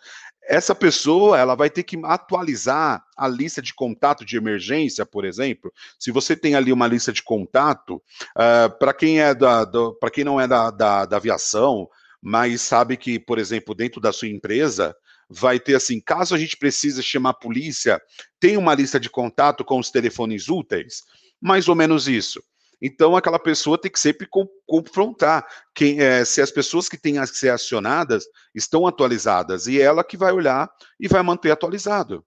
[0.47, 5.73] Essa pessoa, ela vai ter que atualizar a lista de contato de emergência, por exemplo.
[5.99, 9.67] Se você tem ali uma lista de contato, uh, para quem é da,
[9.99, 11.89] para quem não é da, da, da aviação,
[12.21, 14.95] mas sabe que, por exemplo, dentro da sua empresa,
[15.29, 18.01] vai ter assim, caso a gente precise chamar a polícia,
[18.39, 21.03] tem uma lista de contato com os telefones úteis,
[21.41, 22.43] mais ou menos isso.
[22.81, 27.19] Então, aquela pessoa tem que sempre co confrontar quem, é, se as pessoas que têm
[27.19, 32.25] a ser acionadas estão atualizadas, e ela que vai olhar e vai manter atualizado.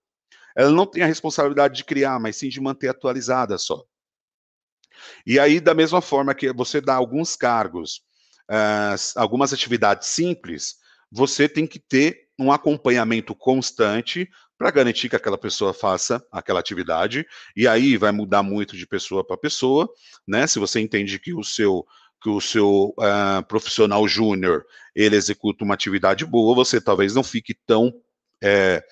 [0.56, 3.84] Ela não tem a responsabilidade de criar, mas sim de manter atualizada só.
[5.26, 8.02] E aí, da mesma forma que você dá alguns cargos,
[8.50, 10.78] uh, algumas atividades simples,
[11.12, 17.26] você tem que ter um acompanhamento constante para garantir que aquela pessoa faça aquela atividade.
[17.56, 19.88] E aí vai mudar muito de pessoa para pessoa,
[20.28, 20.48] né?
[20.48, 21.86] Se você entende que o seu
[22.20, 24.66] que o seu uh, profissional júnior
[24.96, 27.94] ele executa uma atividade boa, você talvez não fique tão
[28.42, 28.84] é,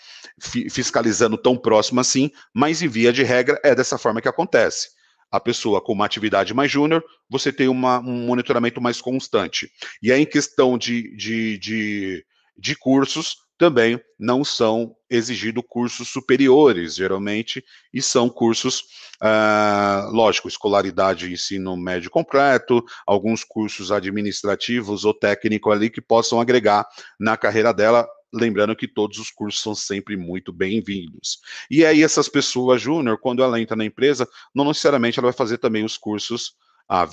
[0.69, 4.89] fiscalizando tão próximo assim, mas em via de regra é dessa forma que acontece.
[5.31, 9.69] A pessoa com uma atividade mais júnior, você tem uma, um monitoramento mais constante.
[10.01, 12.25] E aí, em questão de, de, de
[12.57, 17.63] de cursos também não são exigidos cursos superiores, geralmente,
[17.93, 18.81] e são cursos,
[19.21, 26.85] uh, lógico, escolaridade ensino médio completo, alguns cursos administrativos ou técnico ali que possam agregar
[27.19, 31.39] na carreira dela, lembrando que todos os cursos são sempre muito bem-vindos.
[31.71, 35.59] E aí essas pessoas júnior, quando ela entra na empresa, não necessariamente ela vai fazer
[35.59, 36.55] também os cursos
[36.87, 37.05] a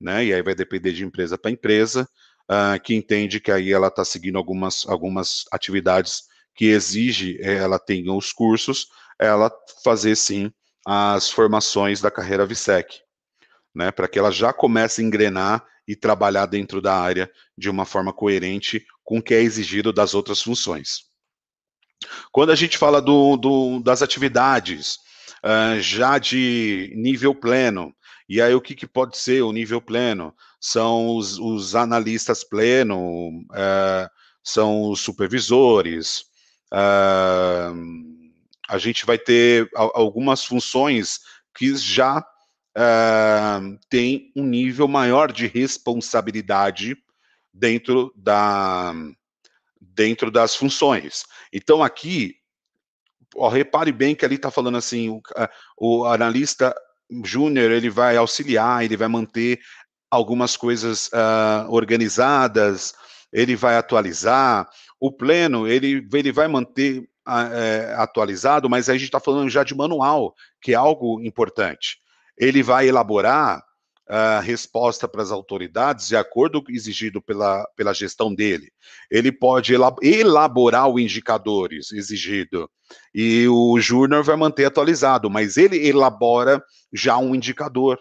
[0.00, 0.26] né?
[0.26, 2.08] E aí vai depender de empresa para empresa,
[2.50, 7.78] uh, que entende que aí ela está seguindo algumas, algumas atividades que exige eh, ela
[7.78, 9.50] tenha os cursos, ela
[9.84, 10.52] fazer sim
[10.84, 13.00] as formações da carreira VSEC,
[13.74, 13.92] né?
[13.92, 18.12] Para que ela já comece a engrenar e trabalhar dentro da área de uma forma
[18.12, 21.08] coerente com o que é exigido das outras funções.
[22.32, 24.98] Quando a gente fala do, do, das atividades
[25.44, 27.94] uh, já de nível pleno,
[28.28, 30.34] e aí o que, que pode ser o nível pleno?
[30.60, 34.10] São os, os analistas pleno, uh,
[34.44, 36.26] são os supervisores,
[36.72, 37.74] uh,
[38.68, 41.20] a gente vai ter algumas funções
[41.56, 46.96] que já uh, têm um nível maior de responsabilidadade
[47.52, 48.92] dentro, da,
[49.80, 51.24] dentro das funções.
[51.50, 52.36] Então, aqui,
[53.36, 55.22] ó, repare bem que ali está falando assim, o,
[55.78, 56.74] o analista
[57.24, 59.60] júnior, ele vai auxiliar, ele vai manter
[60.10, 62.94] algumas coisas uh, organizadas,
[63.32, 64.68] ele vai atualizar.
[65.00, 69.74] O pleno, ele, ele vai manter uh, atualizado, mas a gente está falando já de
[69.74, 71.98] manual, que é algo importante.
[72.36, 73.62] Ele vai elaborar
[74.08, 78.72] a resposta para as autoridades de acordo exigido pela, pela gestão dele.
[79.10, 82.70] Ele pode elaborar os indicadores exigido
[83.14, 87.98] e o Júnior vai manter atualizado, mas ele elabora já um indicador.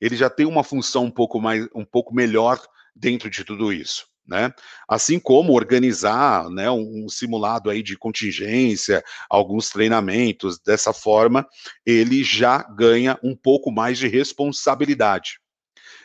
[0.00, 2.58] Ele já tem uma função um pouco mais, um pouco melhor
[2.96, 4.06] dentro de tudo isso.
[4.26, 4.52] Né?
[4.88, 11.46] Assim como organizar né, um, simulado aí de contingência, alguns treinamentos, dessa forma,
[11.84, 15.38] ele já ganha um pouco mais de responsabilidade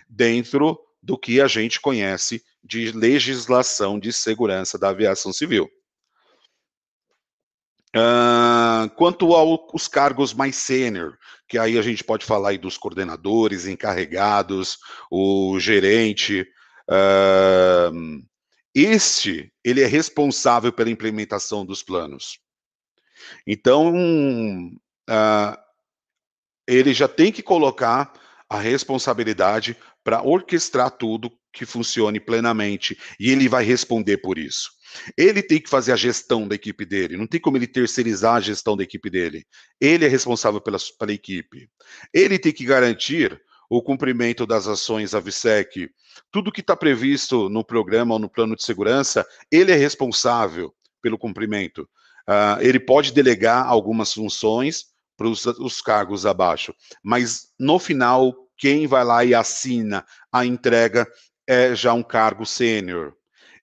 [0.09, 5.69] dentro do que a gente conhece de legislação de segurança da aviação civil.
[7.95, 13.65] Uh, quanto aos cargos mais sênior, que aí a gente pode falar aí dos coordenadores,
[13.65, 14.77] encarregados,
[15.09, 16.45] o gerente,
[16.89, 18.23] Uh,
[18.73, 22.39] este, ele é responsável pela implementação dos planos.
[23.45, 25.57] Então, uh,
[26.67, 28.13] ele já tem que colocar
[28.49, 34.71] a responsabilidade para orquestrar tudo que funcione plenamente e ele vai responder por isso.
[35.17, 38.39] Ele tem que fazer a gestão da equipe dele, não tem como ele terceirizar a
[38.39, 39.45] gestão da equipe dele.
[39.79, 41.69] Ele é responsável pela, pela equipe.
[42.13, 43.39] Ele tem que garantir
[43.69, 45.89] o cumprimento das ações AVSEC,
[46.31, 51.19] tudo que está previsto no programa ou no plano de segurança, ele é responsável pelo
[51.19, 51.83] cumprimento.
[52.27, 59.03] Uh, ele pode delegar algumas funções para os cargos abaixo, mas no final, quem vai
[59.03, 61.05] lá e assina a entrega
[61.45, 63.13] é já um cargo sênior.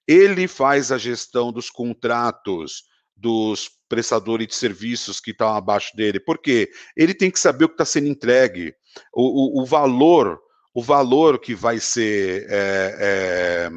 [0.06, 2.84] Ele faz a gestão dos contratos
[3.16, 6.20] dos prestadores de serviços que estão abaixo dele.
[6.20, 6.70] Por quê?
[6.96, 8.74] Ele tem que saber o que está sendo entregue
[9.12, 10.40] o, o, o valor,
[10.74, 13.70] o valor que vai ser é, é,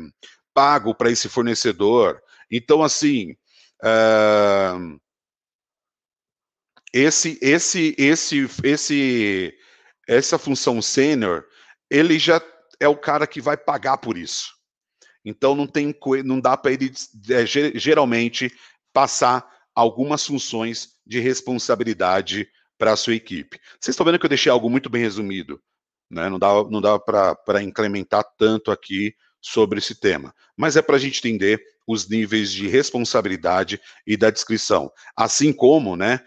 [0.53, 2.21] pago para esse fornecedor.
[2.51, 3.35] Então, assim,
[3.83, 4.71] é,
[6.93, 9.57] esse, esse, esse, esse,
[10.07, 11.45] essa função sênior,
[11.89, 12.41] ele já
[12.79, 14.59] é o cara que vai pagar por isso.
[15.23, 16.91] Então não tem, não dá para ele
[17.29, 18.51] é, geralmente
[18.93, 22.49] passar algumas funções de responsabilidade
[22.79, 23.59] para a sua equipe.
[23.79, 25.61] Vocês estão vendo que eu deixei algo muito bem resumido,
[26.09, 26.29] né?
[26.29, 30.99] não dá, não dá para incrementar tanto aqui sobre esse tema, mas é para a
[30.99, 34.91] gente entender os níveis de responsabilidade e da descrição.
[35.15, 36.21] Assim como, né,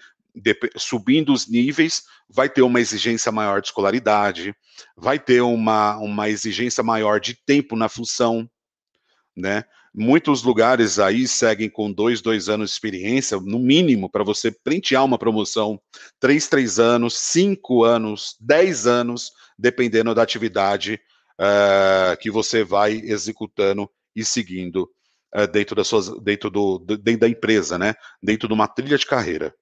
[0.77, 4.55] subindo os níveis, vai ter uma exigência maior de escolaridade,
[4.97, 8.49] vai ter uma, uma exigência maior de tempo na função,
[9.37, 9.65] né?
[9.94, 15.05] Muitos lugares aí seguem com dois, dois anos de experiência, no mínimo, para você prentear
[15.05, 15.78] uma promoção,
[16.18, 20.98] três, três anos, cinco anos, dez anos, dependendo da atividade
[21.38, 24.90] uh, que você vai executando e seguindo
[25.37, 27.94] uh, dentro, das suas, dentro, do, dentro da empresa, né?
[28.23, 29.54] Dentro de uma trilha de carreira.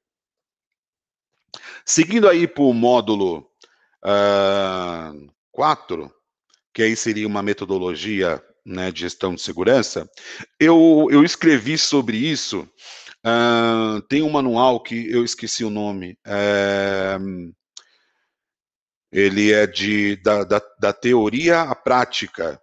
[1.85, 3.51] Seguindo aí para o módulo
[5.51, 6.13] 4, uh,
[6.73, 10.09] que aí seria uma metodologia né, de gestão de segurança,
[10.59, 12.69] eu, eu escrevi sobre isso.
[13.25, 16.19] Uh, tem um manual que eu esqueci o nome.
[16.27, 17.19] É,
[19.13, 22.61] ele é de, da, da, da teoria à prática.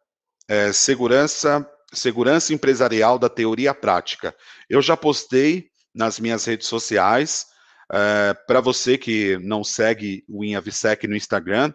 [0.48, 4.34] É, segurança, segurança empresarial da teoria à prática.
[4.70, 7.48] Eu já postei nas minhas redes sociais.
[7.92, 11.74] É, Para você que não segue o Inhavisec no Instagram,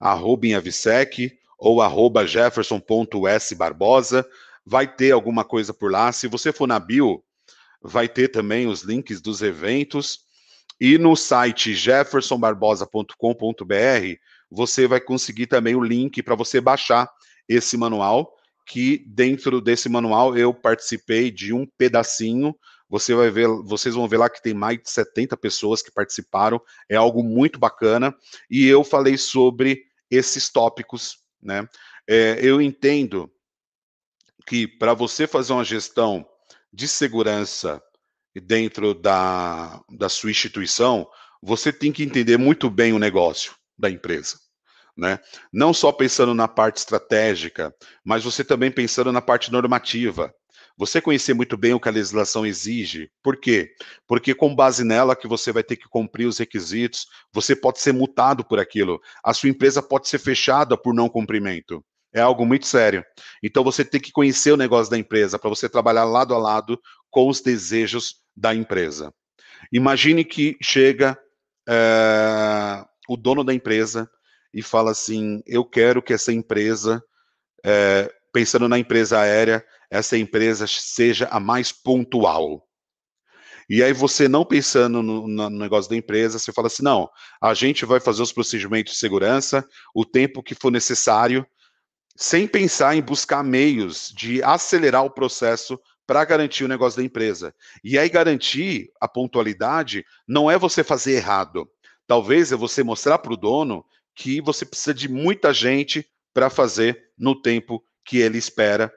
[0.00, 4.26] arroba Inhavisec, ou arroba jefferson.sbarbosa,
[4.64, 6.12] vai ter alguma coisa por lá.
[6.12, 7.22] Se você for na bio,
[7.82, 10.20] vai ter também os links dos eventos.
[10.80, 14.18] E no site jeffersonbarbosa.com.br
[14.50, 17.10] você vai conseguir também o link para você baixar
[17.48, 18.34] esse manual,
[18.66, 22.54] que dentro desse manual eu participei de um pedacinho.
[22.88, 26.60] Você vai ver, vocês vão ver lá que tem mais de 70 pessoas que participaram,
[26.88, 28.14] é algo muito bacana.
[28.50, 31.68] E eu falei sobre esses tópicos, né?
[32.08, 33.30] É, eu entendo
[34.46, 36.26] que para você fazer uma gestão
[36.72, 37.82] de segurança
[38.34, 41.08] dentro da, da sua instituição,
[41.42, 44.38] você tem que entender muito bem o negócio da empresa.
[44.96, 45.18] Né?
[45.52, 47.74] Não só pensando na parte estratégica,
[48.04, 50.32] mas você também pensando na parte normativa.
[50.76, 53.10] Você conhecer muito bem o que a legislação exige.
[53.22, 53.70] Por quê?
[54.08, 57.92] Porque com base nela que você vai ter que cumprir os requisitos, você pode ser
[57.92, 59.00] multado por aquilo.
[59.22, 61.84] A sua empresa pode ser fechada por não cumprimento.
[62.12, 63.04] É algo muito sério.
[63.42, 66.80] Então você tem que conhecer o negócio da empresa para você trabalhar lado a lado
[67.10, 69.12] com os desejos da empresa.
[69.72, 71.18] Imagine que chega
[71.68, 74.08] é, o dono da empresa
[74.52, 77.02] e fala assim: eu quero que essa empresa,
[77.64, 82.66] é, pensando na empresa aérea, essa empresa seja a mais pontual.
[83.68, 87.08] E aí você não pensando no, no, negócio da empresa, você fala assim, não,
[87.40, 91.46] a gente vai fazer os procedimentos de segurança, o tempo que for necessário,
[92.16, 97.54] sem pensar em buscar meios de acelerar o processo para garantir o negócio da empresa.
[97.82, 101.68] E aí garantir a pontualidade não é você fazer errado.
[102.06, 107.10] Talvez é você mostrar para o dono que você precisa de muita gente para fazer
[107.16, 108.92] no tempo que ele espera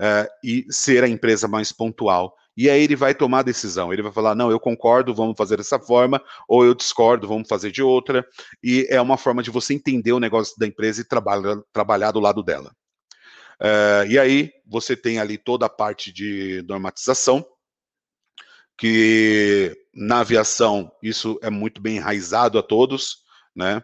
[0.00, 2.34] uh, e ser a empresa mais pontual.
[2.56, 3.92] E aí ele vai tomar a decisão.
[3.92, 7.70] Ele vai falar: não, eu concordo, vamos fazer dessa forma, ou eu discordo, vamos fazer
[7.70, 8.26] de outra.
[8.62, 12.20] E é uma forma de você entender o negócio da empresa e trabalha, trabalhar do
[12.20, 12.72] lado dela.
[13.60, 17.44] Uh, e aí você tem ali toda a parte de normatização,
[18.78, 23.18] que na aviação isso é muito bem enraizado a todos,
[23.54, 23.82] né?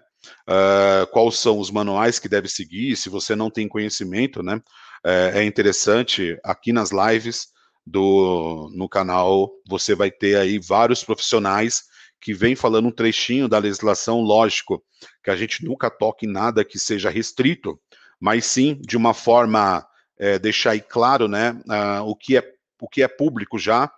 [0.48, 4.60] Uh, quais são os manuais que deve seguir, se você não tem conhecimento, né?
[5.04, 7.48] Uh, é interessante, aqui nas lives
[7.86, 11.84] do, no canal, você vai ter aí vários profissionais
[12.20, 14.82] que vêm falando um trechinho da legislação, lógico,
[15.22, 17.78] que a gente nunca toque em nada que seja restrito,
[18.20, 19.86] mas sim de uma forma
[20.18, 23.90] é, deixar aí claro, né, uh, o que é o que é público já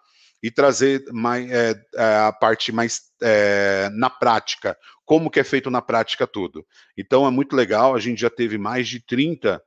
[0.43, 5.71] e trazer mais, é, é, a parte mais é, na prática, como que é feito
[5.71, 6.65] na prática tudo.
[6.97, 9.61] Então é muito legal, a gente já teve mais de 30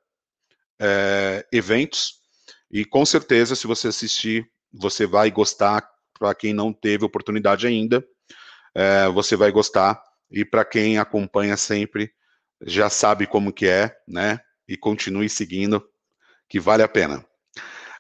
[0.82, 2.16] é, eventos
[2.72, 8.04] e com certeza se você assistir, você vai gostar, para quem não teve oportunidade ainda,
[8.74, 10.02] é, você vai gostar
[10.32, 12.12] e para quem acompanha sempre,
[12.66, 14.40] já sabe como que é, né?
[14.72, 15.86] e continue seguindo,
[16.48, 17.26] que vale a pena.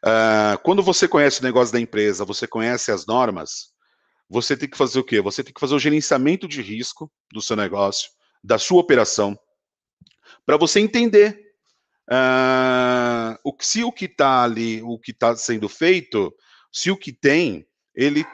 [0.03, 3.73] Uh, quando você conhece o negócio da empresa, você conhece as normas,
[4.29, 5.19] você tem que fazer o quê?
[5.19, 8.09] Você tem que fazer o gerenciamento de risco do seu negócio,
[8.41, 9.37] da sua operação,
[10.45, 11.50] para você entender
[12.11, 16.33] uh, o, se o que está ali, o que está sendo feito,
[16.71, 18.25] se o que tem, ele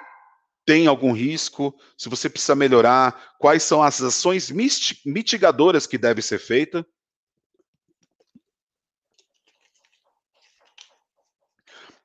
[0.65, 4.51] tem algum risco, se você precisa melhorar, quais são as ações
[5.05, 6.84] mitigadoras que devem ser feitas,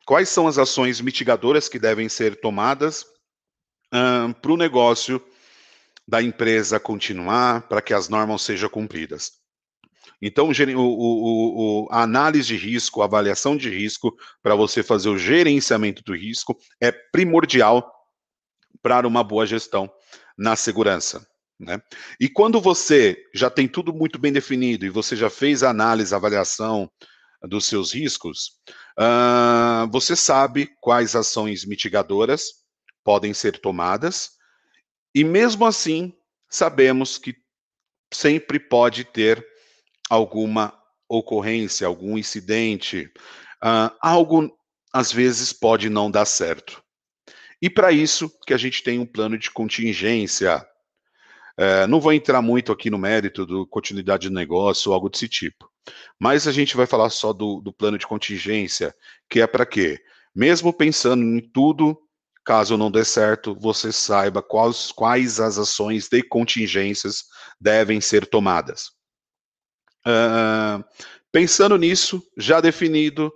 [0.05, 3.07] Quais são as ações mitigadoras que devem ser tomadas
[3.93, 5.25] um, para o negócio
[6.07, 9.42] da empresa continuar, para que as normas sejam cumpridas?
[10.23, 15.09] Então, o, o, o, a análise de risco, a avaliação de risco, para você fazer
[15.09, 17.93] o gerenciamento do risco, é primordial
[18.81, 19.91] para uma boa gestão
[20.39, 21.27] na segurança.
[21.59, 21.83] Né?
[22.21, 26.15] E quando você já tem tudo muito bem definido e você já fez a análise,
[26.15, 26.89] a avaliação
[27.43, 28.53] dos seus riscos,
[28.99, 32.63] Uh, você sabe quais ações mitigadoras
[33.03, 34.33] podem ser tomadas,
[35.15, 36.15] e mesmo assim,
[36.49, 37.35] sabemos que
[38.13, 39.45] sempre pode ter
[40.13, 43.11] alguma ocorrência, algum incidente,
[43.65, 44.55] uh, algo
[44.93, 46.83] às vezes pode não dar certo.
[47.63, 50.63] E para isso que a gente tem um plano de contingência.
[51.59, 55.29] Uh, não vou entrar muito aqui no mérito do continuidade de negócio ou algo desse
[55.29, 55.71] tipo.
[56.21, 58.95] Mas a gente vai falar só do, do plano de contingência,
[59.31, 59.99] que é para quê?
[60.35, 61.99] Mesmo pensando em tudo,
[62.45, 67.25] caso não dê certo, você saiba quais, quais as ações de contingências
[67.59, 68.91] devem ser tomadas.
[70.07, 70.85] Uh,
[71.31, 73.33] pensando nisso, já definido,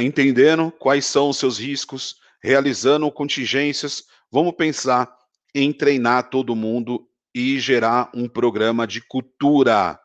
[0.00, 5.12] entendendo quais são os seus riscos, realizando contingências, vamos pensar
[5.54, 9.98] em treinar todo mundo e gerar um programa de cultura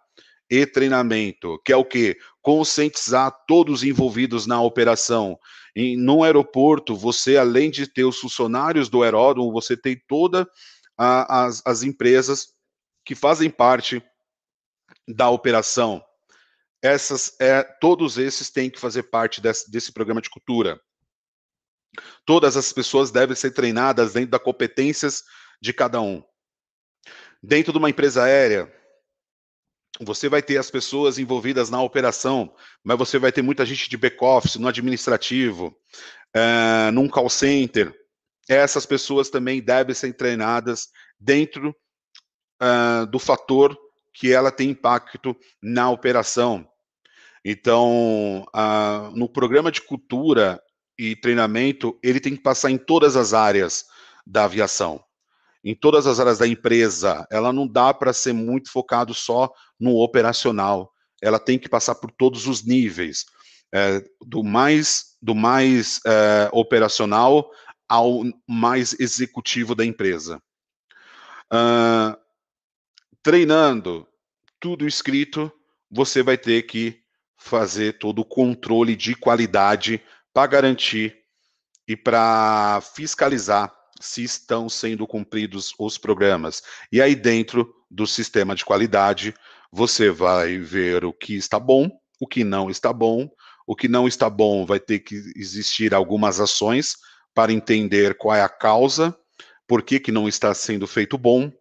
[0.50, 2.18] e treinamento, que é o que?
[2.42, 5.38] Conscientizar todos envolvidos na operação.
[5.74, 10.46] em, no aeroporto, você, além de ter os funcionários do aeródromo, você tem todas
[10.98, 12.48] as, as empresas
[13.06, 14.04] que fazem parte
[15.14, 16.04] da operação.
[16.82, 20.80] Essas, é, todos esses têm que fazer parte desse, desse programa de cultura.
[22.26, 25.24] Todas as pessoas devem ser treinadas dentro das competências
[25.62, 26.24] de cada um.
[27.44, 28.72] Dentro de uma empresa aérea,
[30.00, 33.98] você vai ter as pessoas envolvidas na operação, mas você vai ter muita gente de
[33.98, 35.76] back-office, no administrativo,
[36.36, 37.94] uh, num call center.
[38.50, 40.90] Essas pessoas também devem ser treinadas
[41.20, 41.76] dentro
[42.62, 43.78] uh, do fator
[44.14, 46.68] que ela tem impacto na operação.
[47.44, 50.62] Então, uh, no programa de cultura
[50.98, 53.86] e treinamento, ele tem que passar em todas as áreas
[54.26, 55.04] da aviação,
[55.64, 57.26] em todas as áreas da empresa.
[57.32, 60.92] Ela não dá para ser muito focado só no operacional.
[61.22, 63.26] Ela tem que passar por todos os níveis,
[63.74, 67.52] é, do mais do mais é, operacional
[67.88, 70.42] ao mais executivo da empresa.
[71.54, 72.18] Uh,
[73.24, 74.08] treinando
[74.60, 75.52] tudo escrito,
[75.90, 77.00] você vai ter que
[77.38, 80.02] fazer todo o controle de qualidade
[80.34, 81.18] para garantir
[81.88, 86.62] e para fiscalizar se estão sendo cumpridos os programas.
[86.92, 89.34] E aí, dentro do sistema de qualidade,
[89.72, 93.30] você vai ver o que está bom, o que não está bom.
[93.68, 96.98] O que não está bom vai ter que existir algumas ações
[97.34, 99.16] para entender qual é a causa,
[99.68, 101.52] por que, que não está sendo feito bom,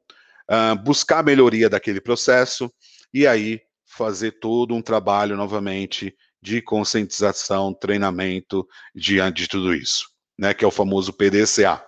[0.51, 2.71] uh, buscar a melhoria daquele processo
[3.15, 10.55] e aí fazer todo um trabalho novamente de conscientização, treinamento diante de tudo isso, né,
[10.55, 11.85] que é o famoso PDCA.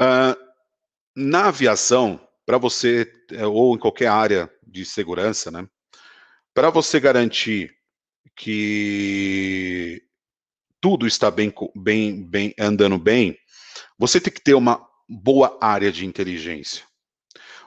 [0.00, 0.36] Uh,
[1.16, 5.66] na aviação, para você, eh, ou em qualquer área de segurança, né,
[6.54, 7.74] para você garantir
[8.36, 10.02] que
[10.80, 13.38] tudo está bem, bem, bem andando bem,
[13.98, 16.84] você tem que ter uma boa área de inteligência.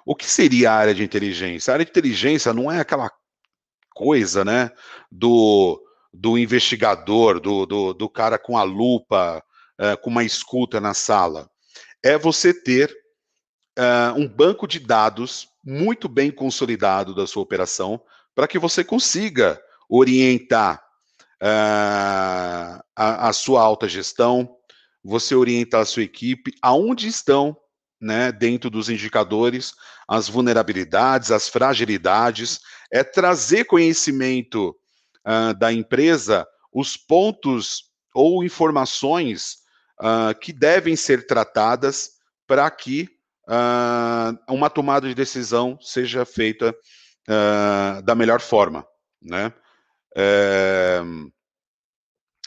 [0.06, 1.72] O que seria a área de inteligência?
[1.72, 3.12] A área de inteligência não é aquela
[3.94, 4.70] coisa, né,
[5.12, 5.82] do,
[6.14, 9.44] do investigador, do, do, do cara com a lupa,
[9.80, 11.50] uh, com uma escuta na sala.
[12.04, 12.96] É você ter
[13.80, 18.00] uh, um banco de dados muito bem consolidado da sua operação
[18.36, 20.84] para que você consiga orientar
[21.42, 24.56] uh, a, a, sua alta gestão,
[25.04, 27.56] você orientar a sua equipe aonde estão,
[28.06, 29.74] né, dentro dos indicadores,
[30.08, 32.60] as vulnerabilidades, as fragilidades,
[32.94, 34.76] é trazer conhecimento
[35.28, 39.56] uh, da empresa, os pontos ou informações
[40.00, 42.12] uh, que devem ser tratadas
[42.46, 43.10] para que
[43.50, 46.76] uh, uma tomada de decisão seja feita
[48.06, 48.86] da melhor forma,
[49.20, 49.52] né?
[50.16, 51.02] É...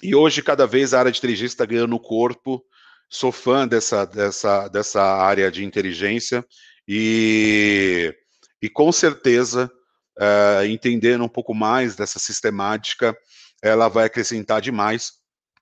[0.00, 2.64] E hoje, cada vez, a área de inteligência está ganhando corpo.
[3.10, 6.44] Sou fã dessa, dessa, dessa área de inteligência
[6.86, 8.14] e,
[8.60, 9.70] e com certeza,
[10.18, 13.16] uh, entendendo um pouco mais dessa sistemática,
[13.62, 15.12] ela vai acrescentar demais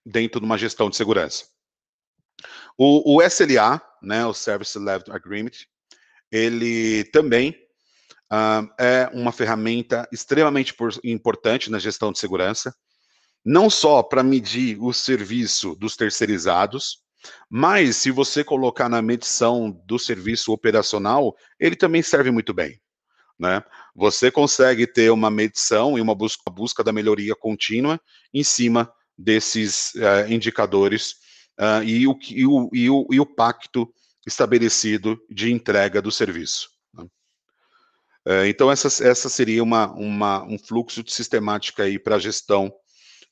[0.05, 1.45] dentro de uma gestão de segurança.
[2.77, 5.67] O, o SLA, né, o Service Level Agreement,
[6.31, 7.51] ele também
[8.33, 12.75] uh, é uma ferramenta extremamente por, importante na gestão de segurança,
[13.45, 17.06] não só para medir o serviço dos terceirizados,
[17.49, 22.81] mas, se você colocar na medição do serviço operacional, ele também serve muito bem.
[23.39, 23.63] Né?
[23.95, 28.01] Você consegue ter uma medição e uma busca, busca da melhoria contínua
[28.33, 31.13] em cima desses uh, indicadores
[31.61, 33.89] uh, e, o, e, o, e, o, e o pacto
[34.27, 36.69] estabelecido de entrega do serviço.
[36.95, 37.05] Né?
[38.27, 42.73] Uh, então, essa, essa seria uma, uma, um fluxo de sistemática para a gestão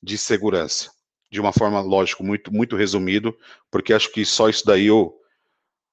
[0.02, 0.93] de segurança
[1.34, 3.36] de uma forma, lógico, muito, muito resumido,
[3.68, 5.12] porque acho que só isso daí eu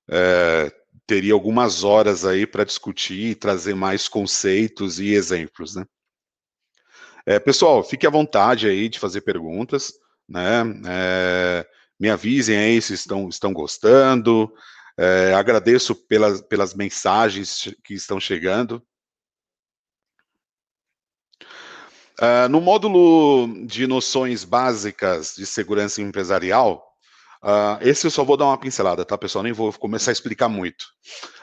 [0.07, 0.71] é,
[1.07, 5.83] teria algumas horas aí para discutir e trazer mais conceitos e exemplos, né?
[7.25, 9.91] É, pessoal, fique à vontade aí de fazer perguntas,
[10.29, 10.61] né?
[10.87, 11.67] É,
[11.99, 14.51] me avisem aí se estão, estão gostando.
[14.95, 18.83] É, agradeço pelas, pelas mensagens que estão chegando.
[22.21, 26.85] Uh, no módulo de noções básicas de segurança empresarial,
[27.41, 29.41] uh, esse eu só vou dar uma pincelada, tá, pessoal?
[29.41, 30.85] Nem vou começar a explicar muito.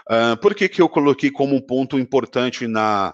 [0.09, 3.13] Uh, por que, que eu coloquei como um ponto importante na,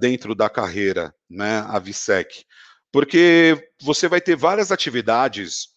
[0.00, 2.44] dentro da carreira, né, a VSEC?
[2.90, 5.68] Porque você vai ter várias atividades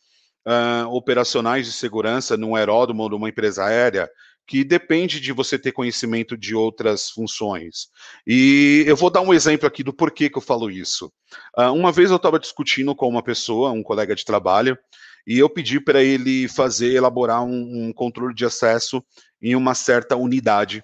[0.90, 4.10] operacionais de segurança num aeródromo numa empresa aérea
[4.52, 7.88] que depende de você ter conhecimento de outras funções.
[8.28, 11.10] E eu vou dar um exemplo aqui do porquê que eu falo isso.
[11.58, 14.78] Uh, uma vez eu estava discutindo com uma pessoa, um colega de trabalho,
[15.26, 19.02] e eu pedi para ele fazer, elaborar um, um controle de acesso
[19.41, 20.84] em uma certa unidade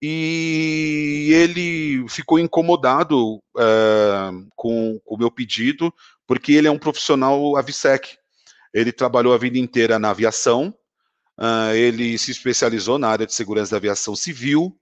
[0.00, 5.92] e ele ficou incomodado uh, com o meu pedido,
[6.28, 8.16] porque ele é um profissional AVSEC.
[8.72, 10.72] Ele trabalhou a vida inteira na aviação,
[11.42, 14.78] uh, ele se especializou na área de segurança da aviação civil,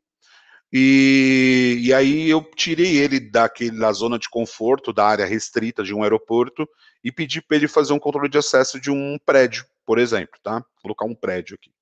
[0.72, 5.94] e, e aí eu tirei ele daquele, da zona de conforto, da área restrita de
[5.94, 6.68] um aeroporto,
[7.02, 10.54] e pedi para ele fazer um controle de acesso de um prédio, por exemplo, tá?
[10.54, 11.72] Vou colocar um prédio aqui.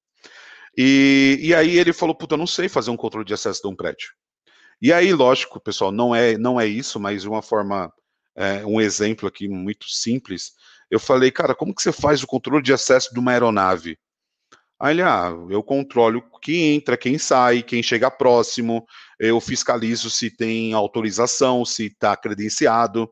[0.77, 3.69] E, e aí ele falou, puta, eu não sei fazer um controle de acesso de
[3.69, 4.11] um prédio.
[4.81, 7.93] E aí, lógico, pessoal, não é, não é isso, mas uma forma,
[8.37, 10.53] é, um exemplo aqui muito simples,
[10.89, 13.99] eu falei, cara, como que você faz o controle de acesso de uma aeronave?
[14.81, 18.87] Aí ele, ah, eu controlo quem entra, quem sai, quem chega próximo,
[19.19, 23.11] eu fiscalizo se tem autorização, se está credenciado.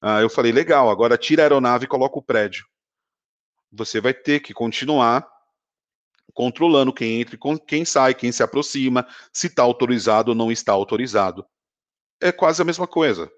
[0.00, 2.64] Ah, eu falei, legal, agora tira a aeronave e coloca o prédio.
[3.70, 5.28] Você vai ter que continuar
[6.32, 11.44] controlando quem entra, quem sai, quem se aproxima, se está autorizado ou não está autorizado.
[12.20, 13.30] É quase a mesma coisa.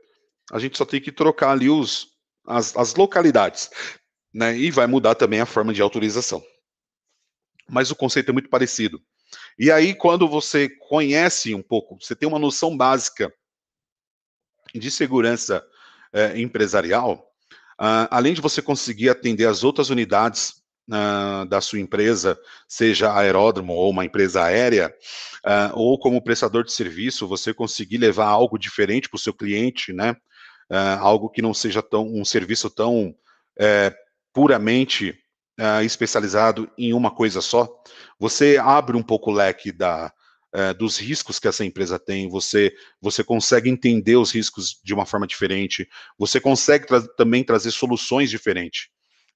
[0.52, 2.08] A gente só tem que trocar ali os,
[2.46, 3.70] as, as localidades,
[4.32, 4.56] né?
[4.56, 6.42] E vai mudar também a forma de autorização.
[7.68, 9.00] Mas o conceito é muito parecido.
[9.58, 13.32] E aí, quando você conhece um pouco, você tem uma noção básica
[14.74, 15.64] de segurança
[16.12, 17.30] é, empresarial,
[17.80, 22.38] uh, além de você conseguir atender as outras unidades uh, da sua empresa,
[22.68, 24.94] seja aeródromo ou uma empresa aérea,
[25.44, 29.92] uh, ou como prestador de serviço, você conseguir levar algo diferente para o seu cliente,
[29.92, 30.16] né?
[30.98, 33.14] Algo que não seja tão um serviço tão
[33.56, 33.94] é,
[34.32, 35.16] puramente
[35.84, 37.68] especializado em uma coisa só,
[38.18, 40.12] você abre um pouco o leque da,
[40.52, 45.06] é, dos riscos que essa empresa tem, você, você consegue entender os riscos de uma
[45.06, 45.88] forma diferente,
[46.18, 48.88] você consegue tra também trazer soluções diferentes.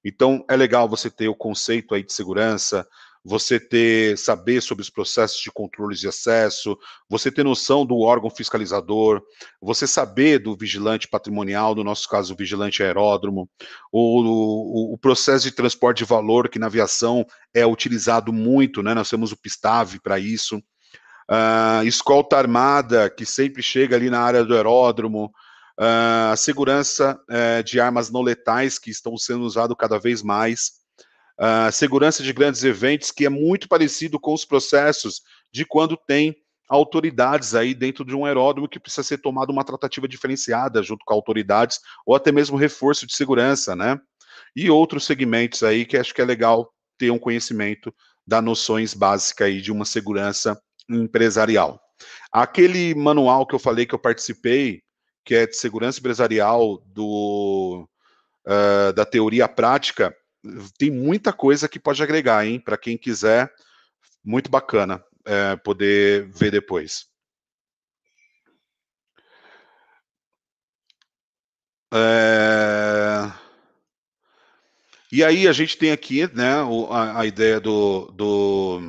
[0.04, 2.88] Então, é legal você ter o conceito aí de segurança,
[3.24, 6.76] você ter saber sobre os processos de controles de acesso,
[7.08, 9.22] você ter noção do órgão fiscalizador,
[9.60, 13.48] você saber do vigilante patrimonial, no nosso caso, o vigilante aeródromo,
[13.92, 18.94] o, o, o processo de transporte de valor, que na aviação é utilizado muito, né?
[18.94, 20.56] Nós temos o PISTAV para isso.
[21.30, 25.30] Uh, escolta armada, que sempre chega ali na área do aeródromo,
[25.82, 30.79] a segurança uh, de armas não letais, que estão sendo usadas cada vez mais,
[31.72, 35.22] segurança de grandes eventos, que é muito parecido com os processos
[35.52, 36.36] de quando tem
[36.68, 41.12] autoridades aí dentro de um aeródromo que precisa ser tomada uma tratativa diferenciada junto com
[41.12, 43.98] autoridades, ou até mesmo reforço de segurança, né?
[44.54, 47.92] E outros segmentos aí que acho que é legal ter um conhecimento
[48.26, 51.80] das noções básicas aí de uma segurança empresarial.
[52.30, 54.82] Aquele manual que eu falei que eu participei,
[55.24, 57.88] que é de segurança empresarial do,
[58.46, 60.14] uh, da teoria prática,
[60.78, 62.60] tem muita coisa que pode agregar, hein?
[62.60, 63.52] Para quem quiser,
[64.24, 67.06] muito bacana é, poder ver depois.
[71.92, 73.32] É...
[75.12, 76.52] E aí a gente tem aqui né,
[76.90, 78.80] a, a ideia do, do,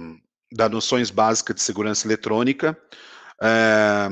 [0.52, 2.78] das noções básicas de segurança eletrônica.
[3.42, 4.08] É,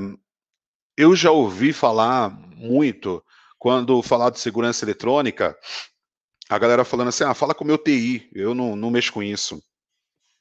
[0.98, 3.24] eu já ouvi falar muito,
[3.60, 5.56] quando falar de segurança eletrônica,
[6.50, 9.22] a galera falando assim, ah, fala com o meu TI, eu não, não mexo com
[9.22, 9.62] isso.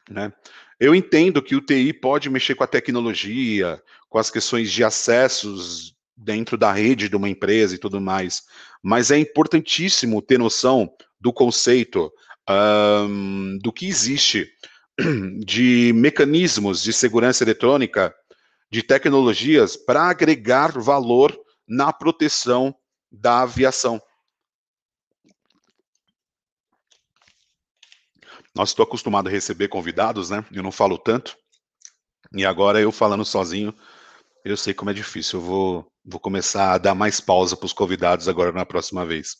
[0.09, 0.32] Né?
[0.80, 5.94] Eu entendo que o TI pode mexer com a tecnologia, com as questões de acessos
[6.16, 8.42] dentro da rede de uma empresa e tudo mais,
[8.82, 10.90] mas é importantíssimo ter noção
[11.20, 12.11] do conceito,
[12.48, 14.48] um, do que existe
[15.44, 18.14] de mecanismos de segurança eletrônica
[18.70, 22.74] de tecnologias para agregar valor na proteção
[23.11, 24.00] da aviação.
[28.59, 30.44] Nossa, estou acostumado a receber convidados, né?
[30.50, 31.36] Eu não falo tanto.
[32.34, 33.72] E agora eu falando sozinho,
[34.44, 35.38] eu sei como é difícil.
[35.38, 39.36] Eu vou, vou começar a dar mais pausa para os convidados agora na próxima vez.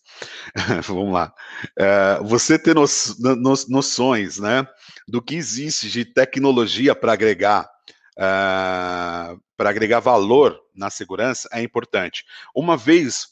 [0.87, 1.35] Vamos lá.
[1.77, 2.85] É, você ter no,
[3.19, 4.65] no, noções, né,
[5.09, 11.61] do que existe de tecnologia para agregar uh, ah, para agregar valor na segurança é
[11.61, 12.25] importante.
[12.55, 13.27] Uma vez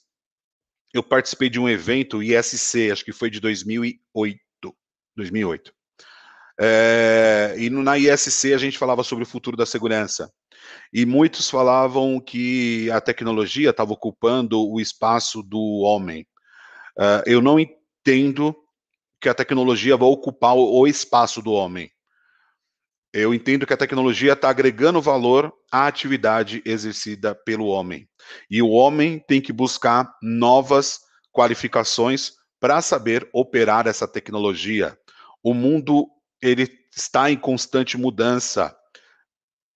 [0.93, 4.41] eu participei de um evento ISC, acho que foi de 2008.
[5.17, 5.76] 2008.
[6.59, 10.31] É, e na ISC a gente falava sobre o futuro da segurança.
[10.93, 16.27] E muitos falavam que a tecnologia estava ocupando o espaço do homem.
[16.99, 18.57] Uh, eu não entendo
[19.21, 21.91] que a tecnologia vai ocupar o, espaço do homem
[23.17, 28.07] eu entendo que a tecnologia está agregando valor à atividade exercida pelo homem.
[28.51, 31.01] E o homem tem que buscar novas
[31.33, 34.99] qualificações para saber operar essa tecnologia.
[35.43, 36.07] O mundo
[36.43, 38.77] ele está em constante mudança.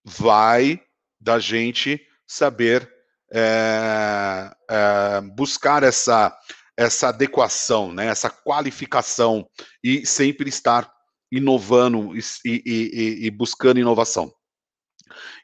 [0.04, 0.80] Vai
[1.20, 2.90] da gente saber
[3.32, 6.36] é, é, buscar essa
[6.76, 9.46] essa adequação, né, essa qualificação
[9.84, 10.90] e sempre estar
[11.30, 14.32] inovando e, e, e, buscando inovação.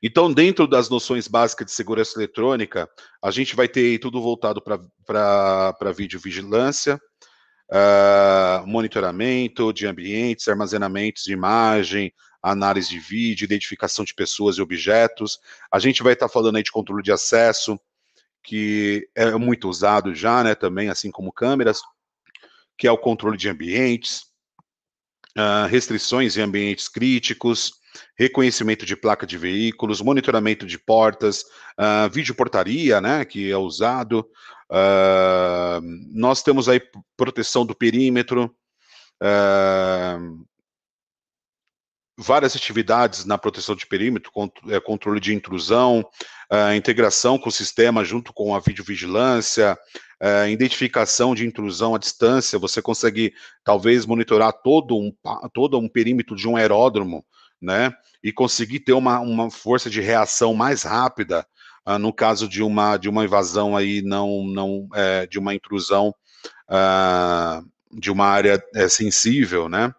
[0.03, 2.89] Então, dentro das noções básicas de segurança eletrônica,
[3.23, 6.99] a gente vai ter tudo voltado para videovigilância,
[7.71, 12.13] uh, monitoramento de ambientes, armazenamentos de imagem,
[12.43, 15.39] análise de vídeo, identificação de pessoas e objetos.
[15.71, 17.79] A gente vai estar tá falando aí de controle de acesso,
[18.43, 21.81] que é muito usado já, né, também, assim como câmeras,
[22.79, 24.27] que é o controle de ambientes,
[25.37, 27.73] uh, restrições em ambientes críticos,
[28.19, 31.43] reconhecimento de placa de veículos, monitoramento de portas,
[31.79, 34.27] uh, videoportaria, né, que é usado.
[34.71, 35.81] Uh,
[36.13, 36.81] nós temos aí
[37.17, 38.55] proteção do perímetro,
[39.23, 40.47] uh,
[42.19, 44.33] várias atividades na proteção de perímetro,
[44.69, 46.03] é, controle de intrusão,
[46.75, 49.77] integração com o sistema junto com a videovigilância,
[50.51, 55.13] identificação de intrusão à distância, você consegue talvez monitorar todo um,
[55.53, 57.23] todo um perímetro de um aeródromo,
[57.61, 57.93] né,
[58.23, 61.47] e conseguir ter uma, uma força de reação mais rápida
[61.87, 66.15] uh, no caso de uma, de uma invasão aí, não, não é, de uma intrusão
[66.69, 67.67] uh,
[67.99, 69.93] de uma área é, sensível, né,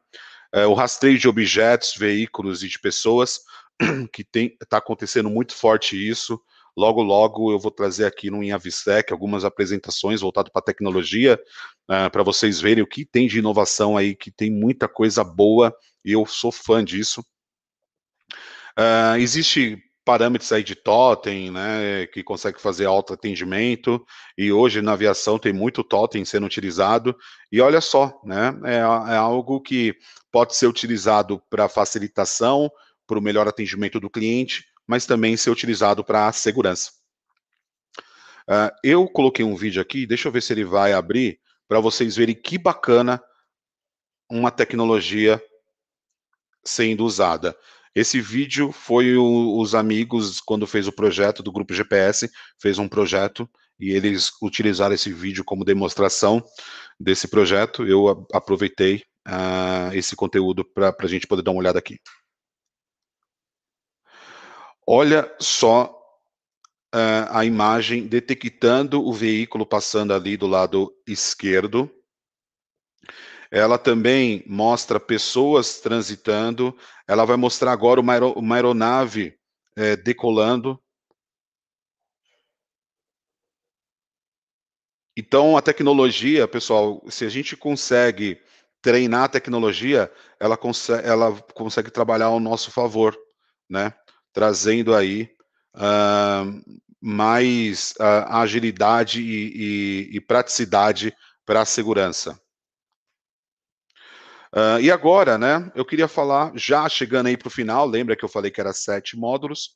[0.53, 3.39] é, o rastreio de objetos, veículos e de pessoas,
[4.11, 6.39] que está acontecendo muito forte isso.
[6.75, 11.39] Logo, logo eu vou trazer aqui no Inavistec algumas apresentações voltadas para tecnologia,
[11.89, 15.75] uh, para vocês verem o que tem de inovação aí, que tem muita coisa boa,
[16.05, 17.23] e eu sou fã disso.
[18.77, 24.05] Uh, existe parâmetros aí de totem, né, que consegue fazer alto atendimento,
[24.37, 27.13] e hoje na aviação tem muito totem sendo utilizado,
[27.51, 29.93] e olha só, né, é, é algo que
[30.31, 32.71] pode ser utilizado para facilitação,
[33.05, 36.91] para o melhor atendimento do cliente, mas também ser utilizado para segurança.
[38.49, 42.15] Uh, eu coloquei um vídeo aqui, deixa eu ver se ele vai abrir, para vocês
[42.15, 43.21] verem que bacana
[44.29, 45.41] uma tecnologia
[46.63, 47.57] sendo usada.
[47.97, 52.29] Esse vídeo foi o, os amigos, quando fez o projeto do grupo GPS,
[52.61, 56.45] fez um projeto e eles utilizaram esse vídeo como demonstração
[56.99, 57.87] desse projeto.
[57.87, 61.97] Eu aproveitei uh, esse conteúdo para a gente poder dar uma olhada aqui.
[64.85, 65.85] Olha só
[66.93, 71.91] uh, a imagem detectando o veículo passando ali do lado esquerdo
[73.51, 76.75] ela também mostra pessoas transitando,
[77.07, 79.37] ela vai mostrar agora uma, aero, uma aeronave
[79.75, 80.79] é, decolando.
[85.15, 88.39] Então, a tecnologia, pessoal, se a gente consegue
[88.81, 93.17] treinar a tecnologia, ela consegue, ela consegue trabalhar ao nosso favor,
[93.69, 93.93] né?
[94.31, 95.29] Trazendo aí
[95.75, 102.39] uh, mais uh, agilidade e, e, e praticidade para a segurança.
[104.57, 108.25] Uh, e agora, né, eu queria falar, já chegando aí para o final, lembra que
[108.25, 109.75] eu falei que era sete módulos,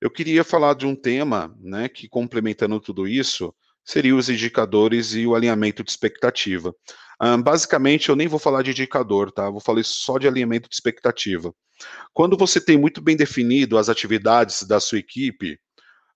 [0.00, 3.54] eu queria falar de um tema, né, que complementando tudo isso,
[3.84, 6.74] seria os indicadores e o alinhamento de expectativa.
[7.22, 9.50] Uh, basicamente, eu nem vou falar de indicador, tá?
[9.50, 11.52] vou falar só de alinhamento de expectativa.
[12.14, 15.60] Quando você tem muito bem definido as atividades da sua equipe,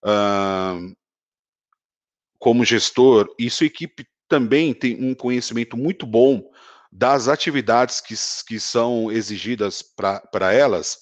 [0.07, 0.95] uh,
[2.39, 6.51] como gestor, e sua equipe também tem um conhecimento muito bom
[6.91, 8.15] das atividades que,
[8.47, 10.99] que são exigidas para elas,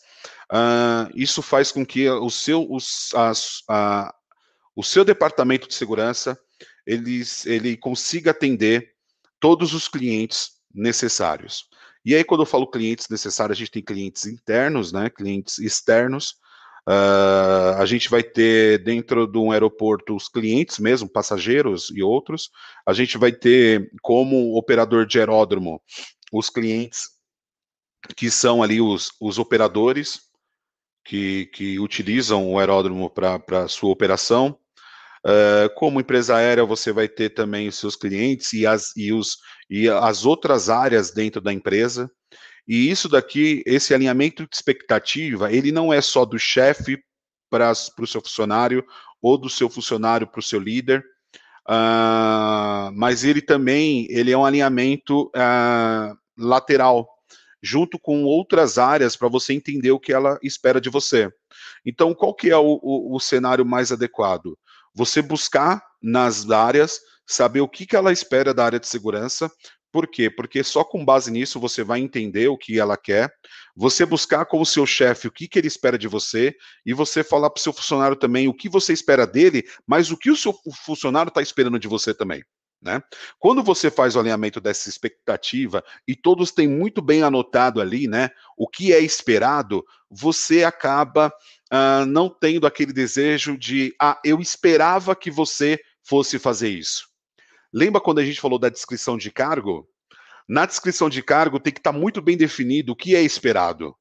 [0.52, 4.14] uh, isso faz com que o seu, os, as, a,
[4.76, 6.38] o seu departamento de segurança
[6.86, 8.92] ele, ele consiga atender
[9.40, 11.68] todos os clientes necessários.
[12.04, 16.36] E aí, quando eu falo clientes necessários, a gente tem clientes internos, né, clientes externos,
[16.88, 22.48] Uh, a gente vai ter dentro de um aeroporto os clientes mesmo, passageiros e outros.
[22.86, 25.82] A gente vai ter como operador de aeródromo
[26.32, 27.10] os clientes
[28.16, 30.22] que são ali os, os operadores
[31.04, 34.58] que, que utilizam o aeródromo para sua operação.
[35.26, 39.36] Uh, como empresa aérea, você vai ter também os seus clientes e as, e, os,
[39.68, 42.10] e as outras áreas dentro da empresa.
[42.68, 47.02] E isso daqui, esse alinhamento de expectativa, ele não é só do chefe
[47.48, 48.84] para o seu funcionário
[49.22, 51.02] ou do seu funcionário para o seu líder,
[51.66, 57.08] uh, mas ele também ele é um alinhamento uh, lateral.
[57.62, 61.28] junto com outras áreas para você entender o que ela espera de você.
[61.84, 64.56] Então, qual que é o, o, o cenário mais adequado?
[64.94, 69.50] Você buscar nas áreas, saber o que, que ela espera da área de segurança,
[69.90, 70.30] por quê?
[70.30, 73.32] Porque só com base nisso você vai entender o que ela quer,
[73.74, 77.24] você buscar com o seu chefe o que, que ele espera de você, e você
[77.24, 80.36] falar para o seu funcionário também o que você espera dele, mas o que o
[80.36, 82.42] seu funcionário está esperando de você também.
[82.80, 83.02] Né?
[83.40, 88.30] Quando você faz o alinhamento dessa expectativa e todos têm muito bem anotado ali, né,
[88.56, 91.32] o que é esperado, você acaba
[91.72, 97.08] uh, não tendo aquele desejo de, ah, eu esperava que você fosse fazer isso.
[97.72, 99.88] Lembra quando a gente falou da descrição de cargo?
[100.48, 103.94] Na descrição de cargo tem que estar tá muito bem definido o que é esperado.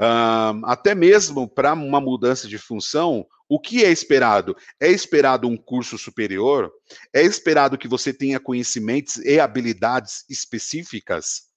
[0.00, 4.56] Uh, até mesmo para uma mudança de função, o que é esperado?
[4.80, 6.72] É esperado um curso superior?
[7.12, 11.50] É esperado que você tenha conhecimentos e habilidades específicas?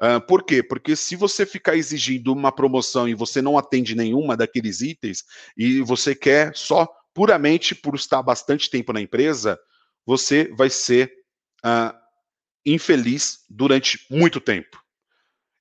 [0.00, 0.62] Uh, por quê?
[0.62, 5.22] Porque se você ficar exigindo uma promoção e você não atende nenhuma daqueles itens
[5.56, 6.88] e você quer só
[7.18, 9.58] puramente por estar bastante tempo na empresa,
[10.06, 11.12] você vai ser
[11.66, 11.92] uh,
[12.64, 14.80] infeliz durante muito tempo.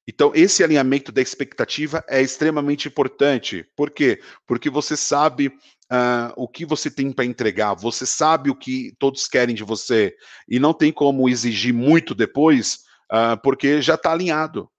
[0.07, 3.65] Então, esse alinhamento da expectativa é extremamente importante.
[3.75, 4.21] Por quê?
[4.45, 9.27] Porque você sabe uh, o que você tem para entregar, você sabe o que todos
[9.27, 10.15] querem de você,
[10.47, 12.81] e não tem como exigir muito depois,
[13.11, 14.69] uh, porque já está alinhado.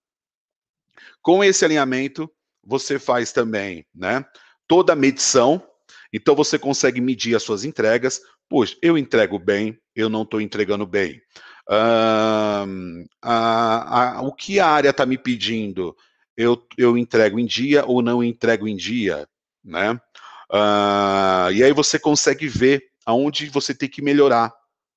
[1.22, 2.30] Com esse alinhamento,
[2.64, 4.24] você faz também né,
[4.68, 5.60] toda a medição,
[6.12, 8.20] então você consegue medir as suas entregas.
[8.48, 11.20] Pois, eu entrego bem, eu não estou entregando bem.
[14.22, 15.94] O que a área está me pedindo?
[16.36, 19.28] Eu, eu entrego em dia ou não entrego em dia?
[19.62, 20.00] Né?
[20.50, 24.54] Uh, e aí você consegue ver aonde você tem que melhorar,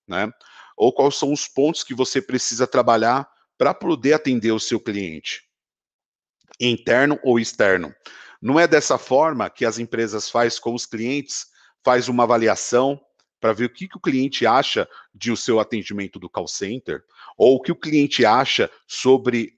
[0.07, 0.32] né?
[0.78, 5.43] Ou quais são os pontos que você precisa trabalhar para poder atender o seu cliente,
[6.59, 7.93] interno ou externo.
[8.41, 11.45] Não é dessa forma que as empresas faz com os clientes,
[11.83, 12.99] faz uma avaliação
[13.39, 17.03] para ver o que, que o cliente acha de o seu atendimento do call center,
[17.37, 19.53] ou o que o cliente acha sobre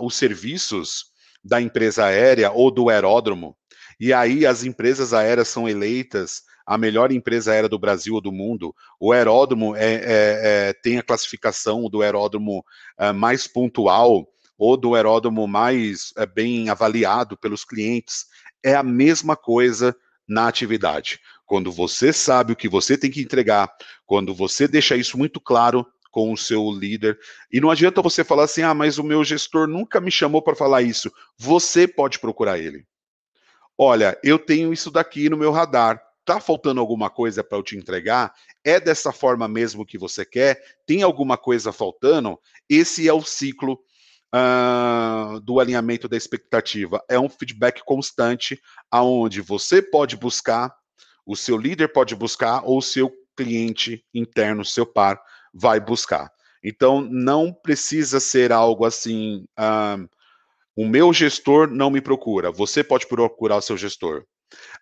[0.00, 1.06] os serviços
[1.44, 3.56] da empresa aérea ou do aeródromo.
[3.98, 8.30] E aí as empresas aéreas são eleitas a melhor empresa aérea do Brasil ou do
[8.30, 8.74] mundo.
[9.00, 12.64] O aeródromo é, é, é, tem a classificação do aeródromo
[12.98, 14.28] é, mais pontual
[14.58, 18.26] ou do aeródromo mais é, bem avaliado pelos clientes,
[18.62, 19.96] é a mesma coisa
[20.28, 21.20] na atividade.
[21.46, 23.72] Quando você sabe o que você tem que entregar,
[24.04, 27.18] quando você deixa isso muito claro com o seu líder,
[27.50, 30.56] e não adianta você falar assim: ah, mas o meu gestor nunca me chamou para
[30.56, 31.10] falar isso.
[31.38, 32.84] Você pode procurar ele.
[33.78, 36.02] Olha, eu tenho isso daqui no meu radar.
[36.24, 38.34] Tá faltando alguma coisa para eu te entregar?
[38.62, 40.60] É dessa forma mesmo que você quer?
[40.84, 42.38] Tem alguma coisa faltando?
[42.68, 43.78] Esse é o ciclo
[44.34, 47.02] uh, do alinhamento da expectativa.
[47.08, 48.60] É um feedback constante,
[48.90, 50.74] aonde você pode buscar,
[51.26, 55.20] o seu líder pode buscar, ou o seu cliente interno, seu par,
[55.52, 56.30] vai buscar.
[56.62, 59.44] Então, não precisa ser algo assim.
[59.58, 60.08] Uh,
[60.76, 62.50] o meu gestor não me procura.
[62.50, 64.24] Você pode procurar o seu gestor.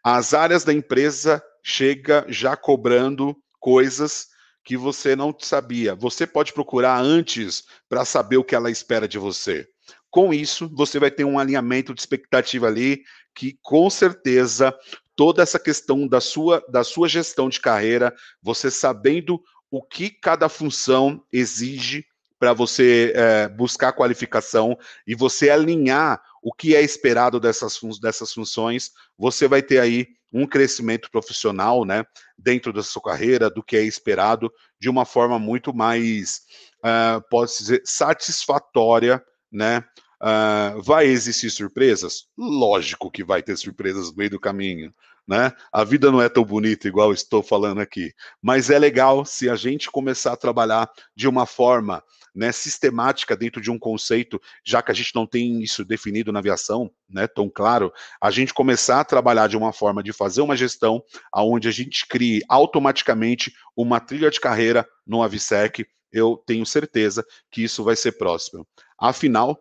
[0.03, 4.29] As áreas da empresa chega já cobrando coisas
[4.67, 5.95] que você não sabia.
[5.95, 9.69] Você pode procurar antes para saber o que ela espera de você.
[10.11, 14.77] Com isso, você vai ter um alinhamento de expectativa ali que com certeza
[15.15, 18.13] toda essa questão da sua da sua gestão de carreira,
[18.43, 19.41] você sabendo
[19.71, 22.05] o que cada função exige
[22.37, 28.91] para você é, buscar qualificação e você alinhar o que é esperado dessas, dessas funções,
[29.17, 32.05] você vai ter aí um crescimento profissional, né,
[32.39, 36.43] dentro da sua carreira, do que é esperado, de uma forma muito mais,
[36.85, 39.85] uh, dizer, satisfatória, né?
[40.21, 42.27] Uh, vai existir surpresas?
[42.37, 44.95] Lógico que vai ter surpresas no meio do caminho,
[45.27, 45.53] né?
[45.73, 49.57] A vida não é tão bonita igual estou falando aqui, mas é legal se a
[49.57, 52.03] gente começar a trabalhar de uma forma
[52.35, 56.39] né, sistemática dentro de um conceito, já que a gente não tem isso definido na
[56.39, 60.57] aviação, né, tão claro, a gente começar a trabalhar de uma forma de fazer uma
[60.57, 61.03] gestão
[61.33, 67.65] aonde a gente crie automaticamente uma trilha de carreira no Avisec, eu tenho certeza que
[67.65, 68.67] isso vai ser próximo.
[68.99, 69.59] Afinal,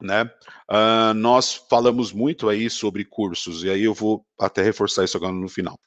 [0.00, 0.24] né,
[0.70, 5.32] uh, nós falamos muito aí sobre cursos, e aí eu vou até reforçar isso agora
[5.32, 5.78] no final.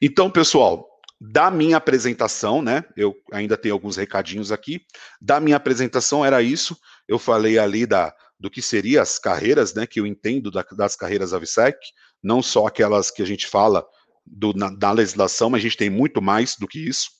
[0.00, 0.88] Então, pessoal,
[1.20, 2.82] da minha apresentação, né?
[2.96, 4.80] Eu ainda tenho alguns recadinhos aqui.
[5.20, 6.76] Da minha apresentação era isso.
[7.06, 9.86] Eu falei ali da, do que seriam as carreiras, né?
[9.86, 11.76] Que eu entendo da, das carreiras AVSEC,
[12.22, 13.86] não só aquelas que a gente fala
[14.24, 17.10] do, na, da legislação, mas a gente tem muito mais do que isso.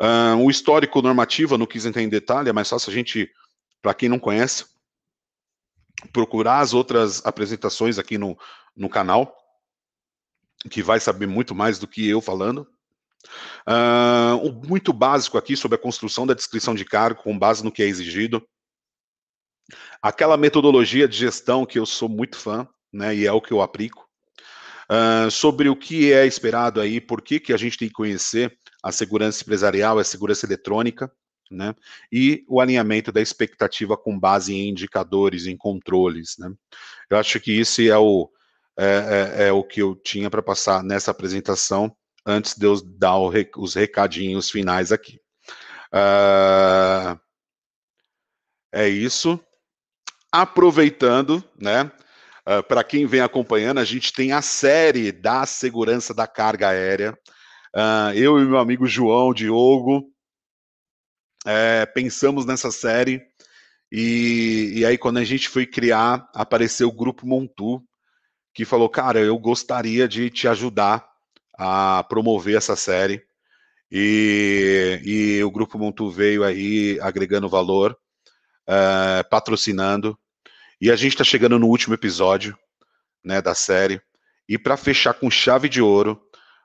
[0.00, 3.30] Uh, o histórico normativo, eu não quis entrar em detalhe, é mais fácil a gente
[3.82, 4.64] para quem não conhece,
[6.12, 8.38] procurar as outras apresentações aqui no,
[8.76, 9.36] no canal,
[10.70, 12.66] que vai saber muito mais do que eu falando.
[13.68, 17.82] Uh, muito básico aqui sobre a construção da descrição de cargo com base no que
[17.82, 18.42] é exigido.
[20.00, 23.60] Aquela metodologia de gestão que eu sou muito fã, né, e é o que eu
[23.60, 24.08] aplico.
[24.90, 28.56] Uh, sobre o que é esperado aí, por que, que a gente tem que conhecer
[28.82, 31.10] a segurança empresarial, a segurança eletrônica,
[31.52, 31.74] né?
[32.10, 36.52] E o alinhamento da expectativa com base em indicadores, em controles, né?
[37.10, 38.30] Eu acho que isso é o,
[38.78, 41.94] é, é, é o que eu tinha para passar nessa apresentação,
[42.24, 45.20] antes de eu dar os recadinhos finais aqui.
[45.92, 47.20] Uh,
[48.72, 49.38] é isso.
[50.30, 51.84] Aproveitando, né?
[51.84, 56.68] Uh, ah, para quem vem acompanhando, a gente tem a série da segurança da carga
[56.68, 57.16] aérea.
[57.76, 60.11] Uh, eu e meu amigo João Diogo
[61.46, 63.22] é, pensamos nessa série
[63.94, 67.82] e, e, aí quando a gente foi criar, apareceu o grupo Montu,
[68.54, 71.06] que falou, cara, eu gostaria de te ajudar
[71.52, 73.22] a promover essa série.
[73.90, 77.94] E, e o grupo Montu veio aí agregando valor,
[78.66, 80.18] é, patrocinando.
[80.80, 82.56] E a gente está chegando no último episódio
[83.22, 84.00] né, da série.
[84.48, 86.18] E para fechar com chave de ouro,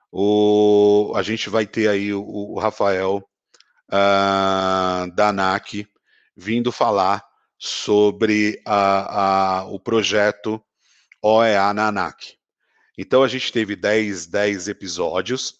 [0.09, 3.21] o, a gente vai ter aí o, o Rafael
[3.89, 5.87] uh, da ANAC
[6.35, 7.23] vindo falar
[7.57, 10.61] sobre a, a, o projeto
[11.21, 12.37] OEA na ANAC.
[12.97, 15.55] Então a gente teve 10, 10 episódios,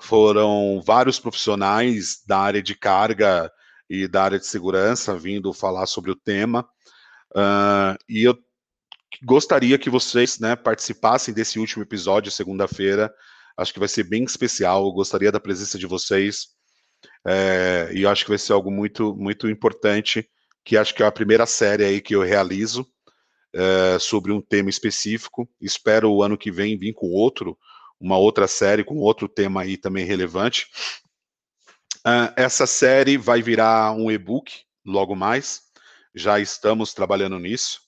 [0.00, 3.50] foram vários profissionais da área de carga
[3.88, 6.68] e da área de segurança vindo falar sobre o tema.
[7.30, 8.36] Uh, e eu
[9.24, 13.12] gostaria que vocês né, participassem desse último episódio, segunda-feira.
[13.56, 14.84] Acho que vai ser bem especial.
[14.84, 16.55] Eu gostaria da presença de vocês.
[17.26, 20.28] É, e eu acho que vai ser algo muito, muito importante,
[20.64, 22.86] que acho que é a primeira série aí que eu realizo
[23.54, 25.48] é, sobre um tema específico.
[25.60, 27.58] Espero o ano que vem vir com outro,
[28.00, 30.66] uma outra série com outro tema aí também relevante.
[32.06, 35.66] Uh, essa série vai virar um e-book logo mais
[36.16, 37.80] já estamos trabalhando nisso.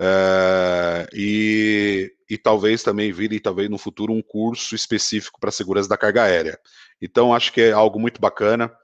[0.00, 5.96] Uh, e, e talvez também vire, talvez no futuro, um curso específico para segurança da
[5.96, 6.58] carga aérea.
[7.00, 8.74] Então, acho que é algo muito bacana.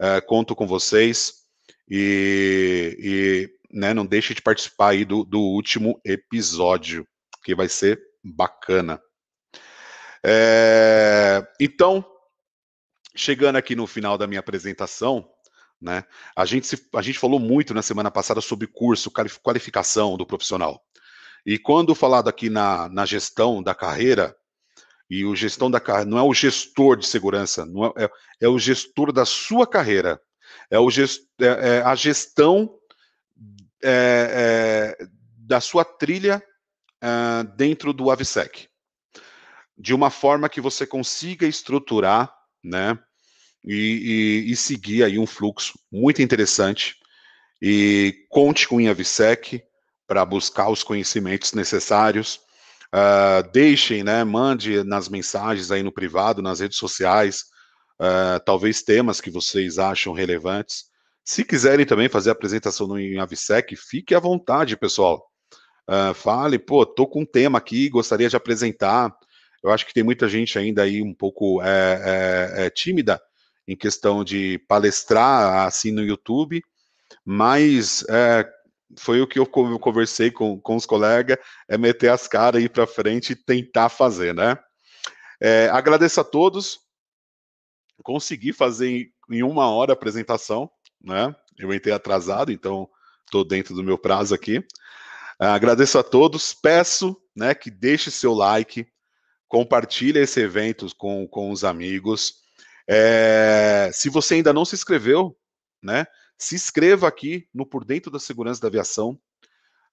[0.00, 1.34] Uh, conto com vocês
[1.90, 7.06] e, e né, não deixe de participar aí do, do último episódio,
[7.42, 9.00] que vai ser bacana.
[10.24, 12.04] É, então,
[13.14, 15.28] chegando aqui no final da minha apresentação,
[15.80, 16.04] né?
[16.34, 19.12] A, gente se, a gente falou muito na semana passada sobre curso,
[19.42, 20.82] qualificação do profissional.
[21.46, 24.36] E quando falado aqui na, na gestão da carreira,
[25.10, 28.10] e o gestão da carreira não é o gestor de segurança, não é, é,
[28.42, 30.20] é o gestor da sua carreira,
[30.70, 31.46] é, o gest, é,
[31.78, 32.74] é a gestão
[33.82, 35.06] é, é,
[35.36, 36.42] da sua trilha
[37.00, 38.68] é, dentro do AVSEC,
[39.76, 42.98] de uma forma que você consiga estruturar, né,
[43.64, 46.96] e, e, e seguir aí um fluxo muito interessante.
[47.60, 49.62] E conte com o InAVSEC
[50.06, 52.40] para buscar os conhecimentos necessários.
[52.94, 57.44] Uh, deixem, né, mande nas mensagens aí no privado, nas redes sociais,
[58.00, 60.84] uh, talvez temas que vocês acham relevantes.
[61.22, 65.28] Se quiserem também fazer apresentação no InAVSEC, fique à vontade, pessoal.
[65.88, 69.14] Uh, fale, pô, tô com um tema aqui, gostaria de apresentar.
[69.62, 73.20] Eu acho que tem muita gente ainda aí um pouco é, é, é tímida
[73.66, 76.62] em questão de palestrar assim no YouTube,
[77.24, 78.48] mas é,
[78.96, 81.36] foi o que eu conversei com, com os colegas,
[81.68, 84.56] é meter as caras aí para frente e tentar fazer, né?
[85.40, 86.80] É, agradeço a todos,
[88.02, 90.70] consegui fazer em, em uma hora a apresentação,
[91.00, 91.34] né?
[91.58, 92.88] Eu entrei atrasado, então
[93.24, 94.64] estou dentro do meu prazo aqui.
[95.38, 98.86] Agradeço a todos, peço né, que deixe seu like,
[99.46, 102.34] compartilhe esse evento com, com os amigos.
[102.88, 105.36] É, se você ainda não se inscreveu,
[105.80, 106.06] né,
[106.38, 109.18] se inscreva aqui no Por Dentro da Segurança da Aviação.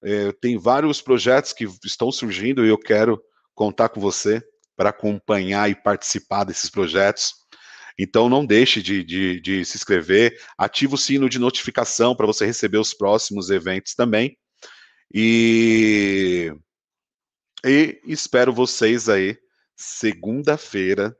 [0.03, 3.21] É, tem vários projetos que estão surgindo e eu quero
[3.55, 4.43] contar com você
[4.75, 7.33] para acompanhar e participar desses projetos.
[7.97, 12.45] Então não deixe de, de, de se inscrever, ative o sino de notificação para você
[12.45, 14.37] receber os próximos eventos também.
[15.13, 16.53] E,
[17.65, 19.37] e espero vocês aí
[19.75, 21.15] segunda-feira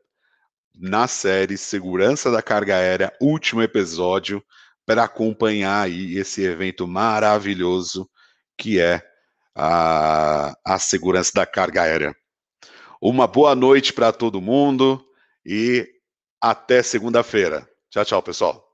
[0.77, 4.43] na série Segurança da Carga Aérea, último episódio,
[4.85, 8.09] para acompanhar aí esse evento maravilhoso
[8.57, 9.01] que é
[9.55, 12.15] a, a segurança da carga aérea.
[13.01, 15.03] Uma boa noite para todo mundo
[15.45, 15.87] e
[16.41, 17.67] até segunda-feira.
[17.89, 18.64] Tchau, tchau, pessoal.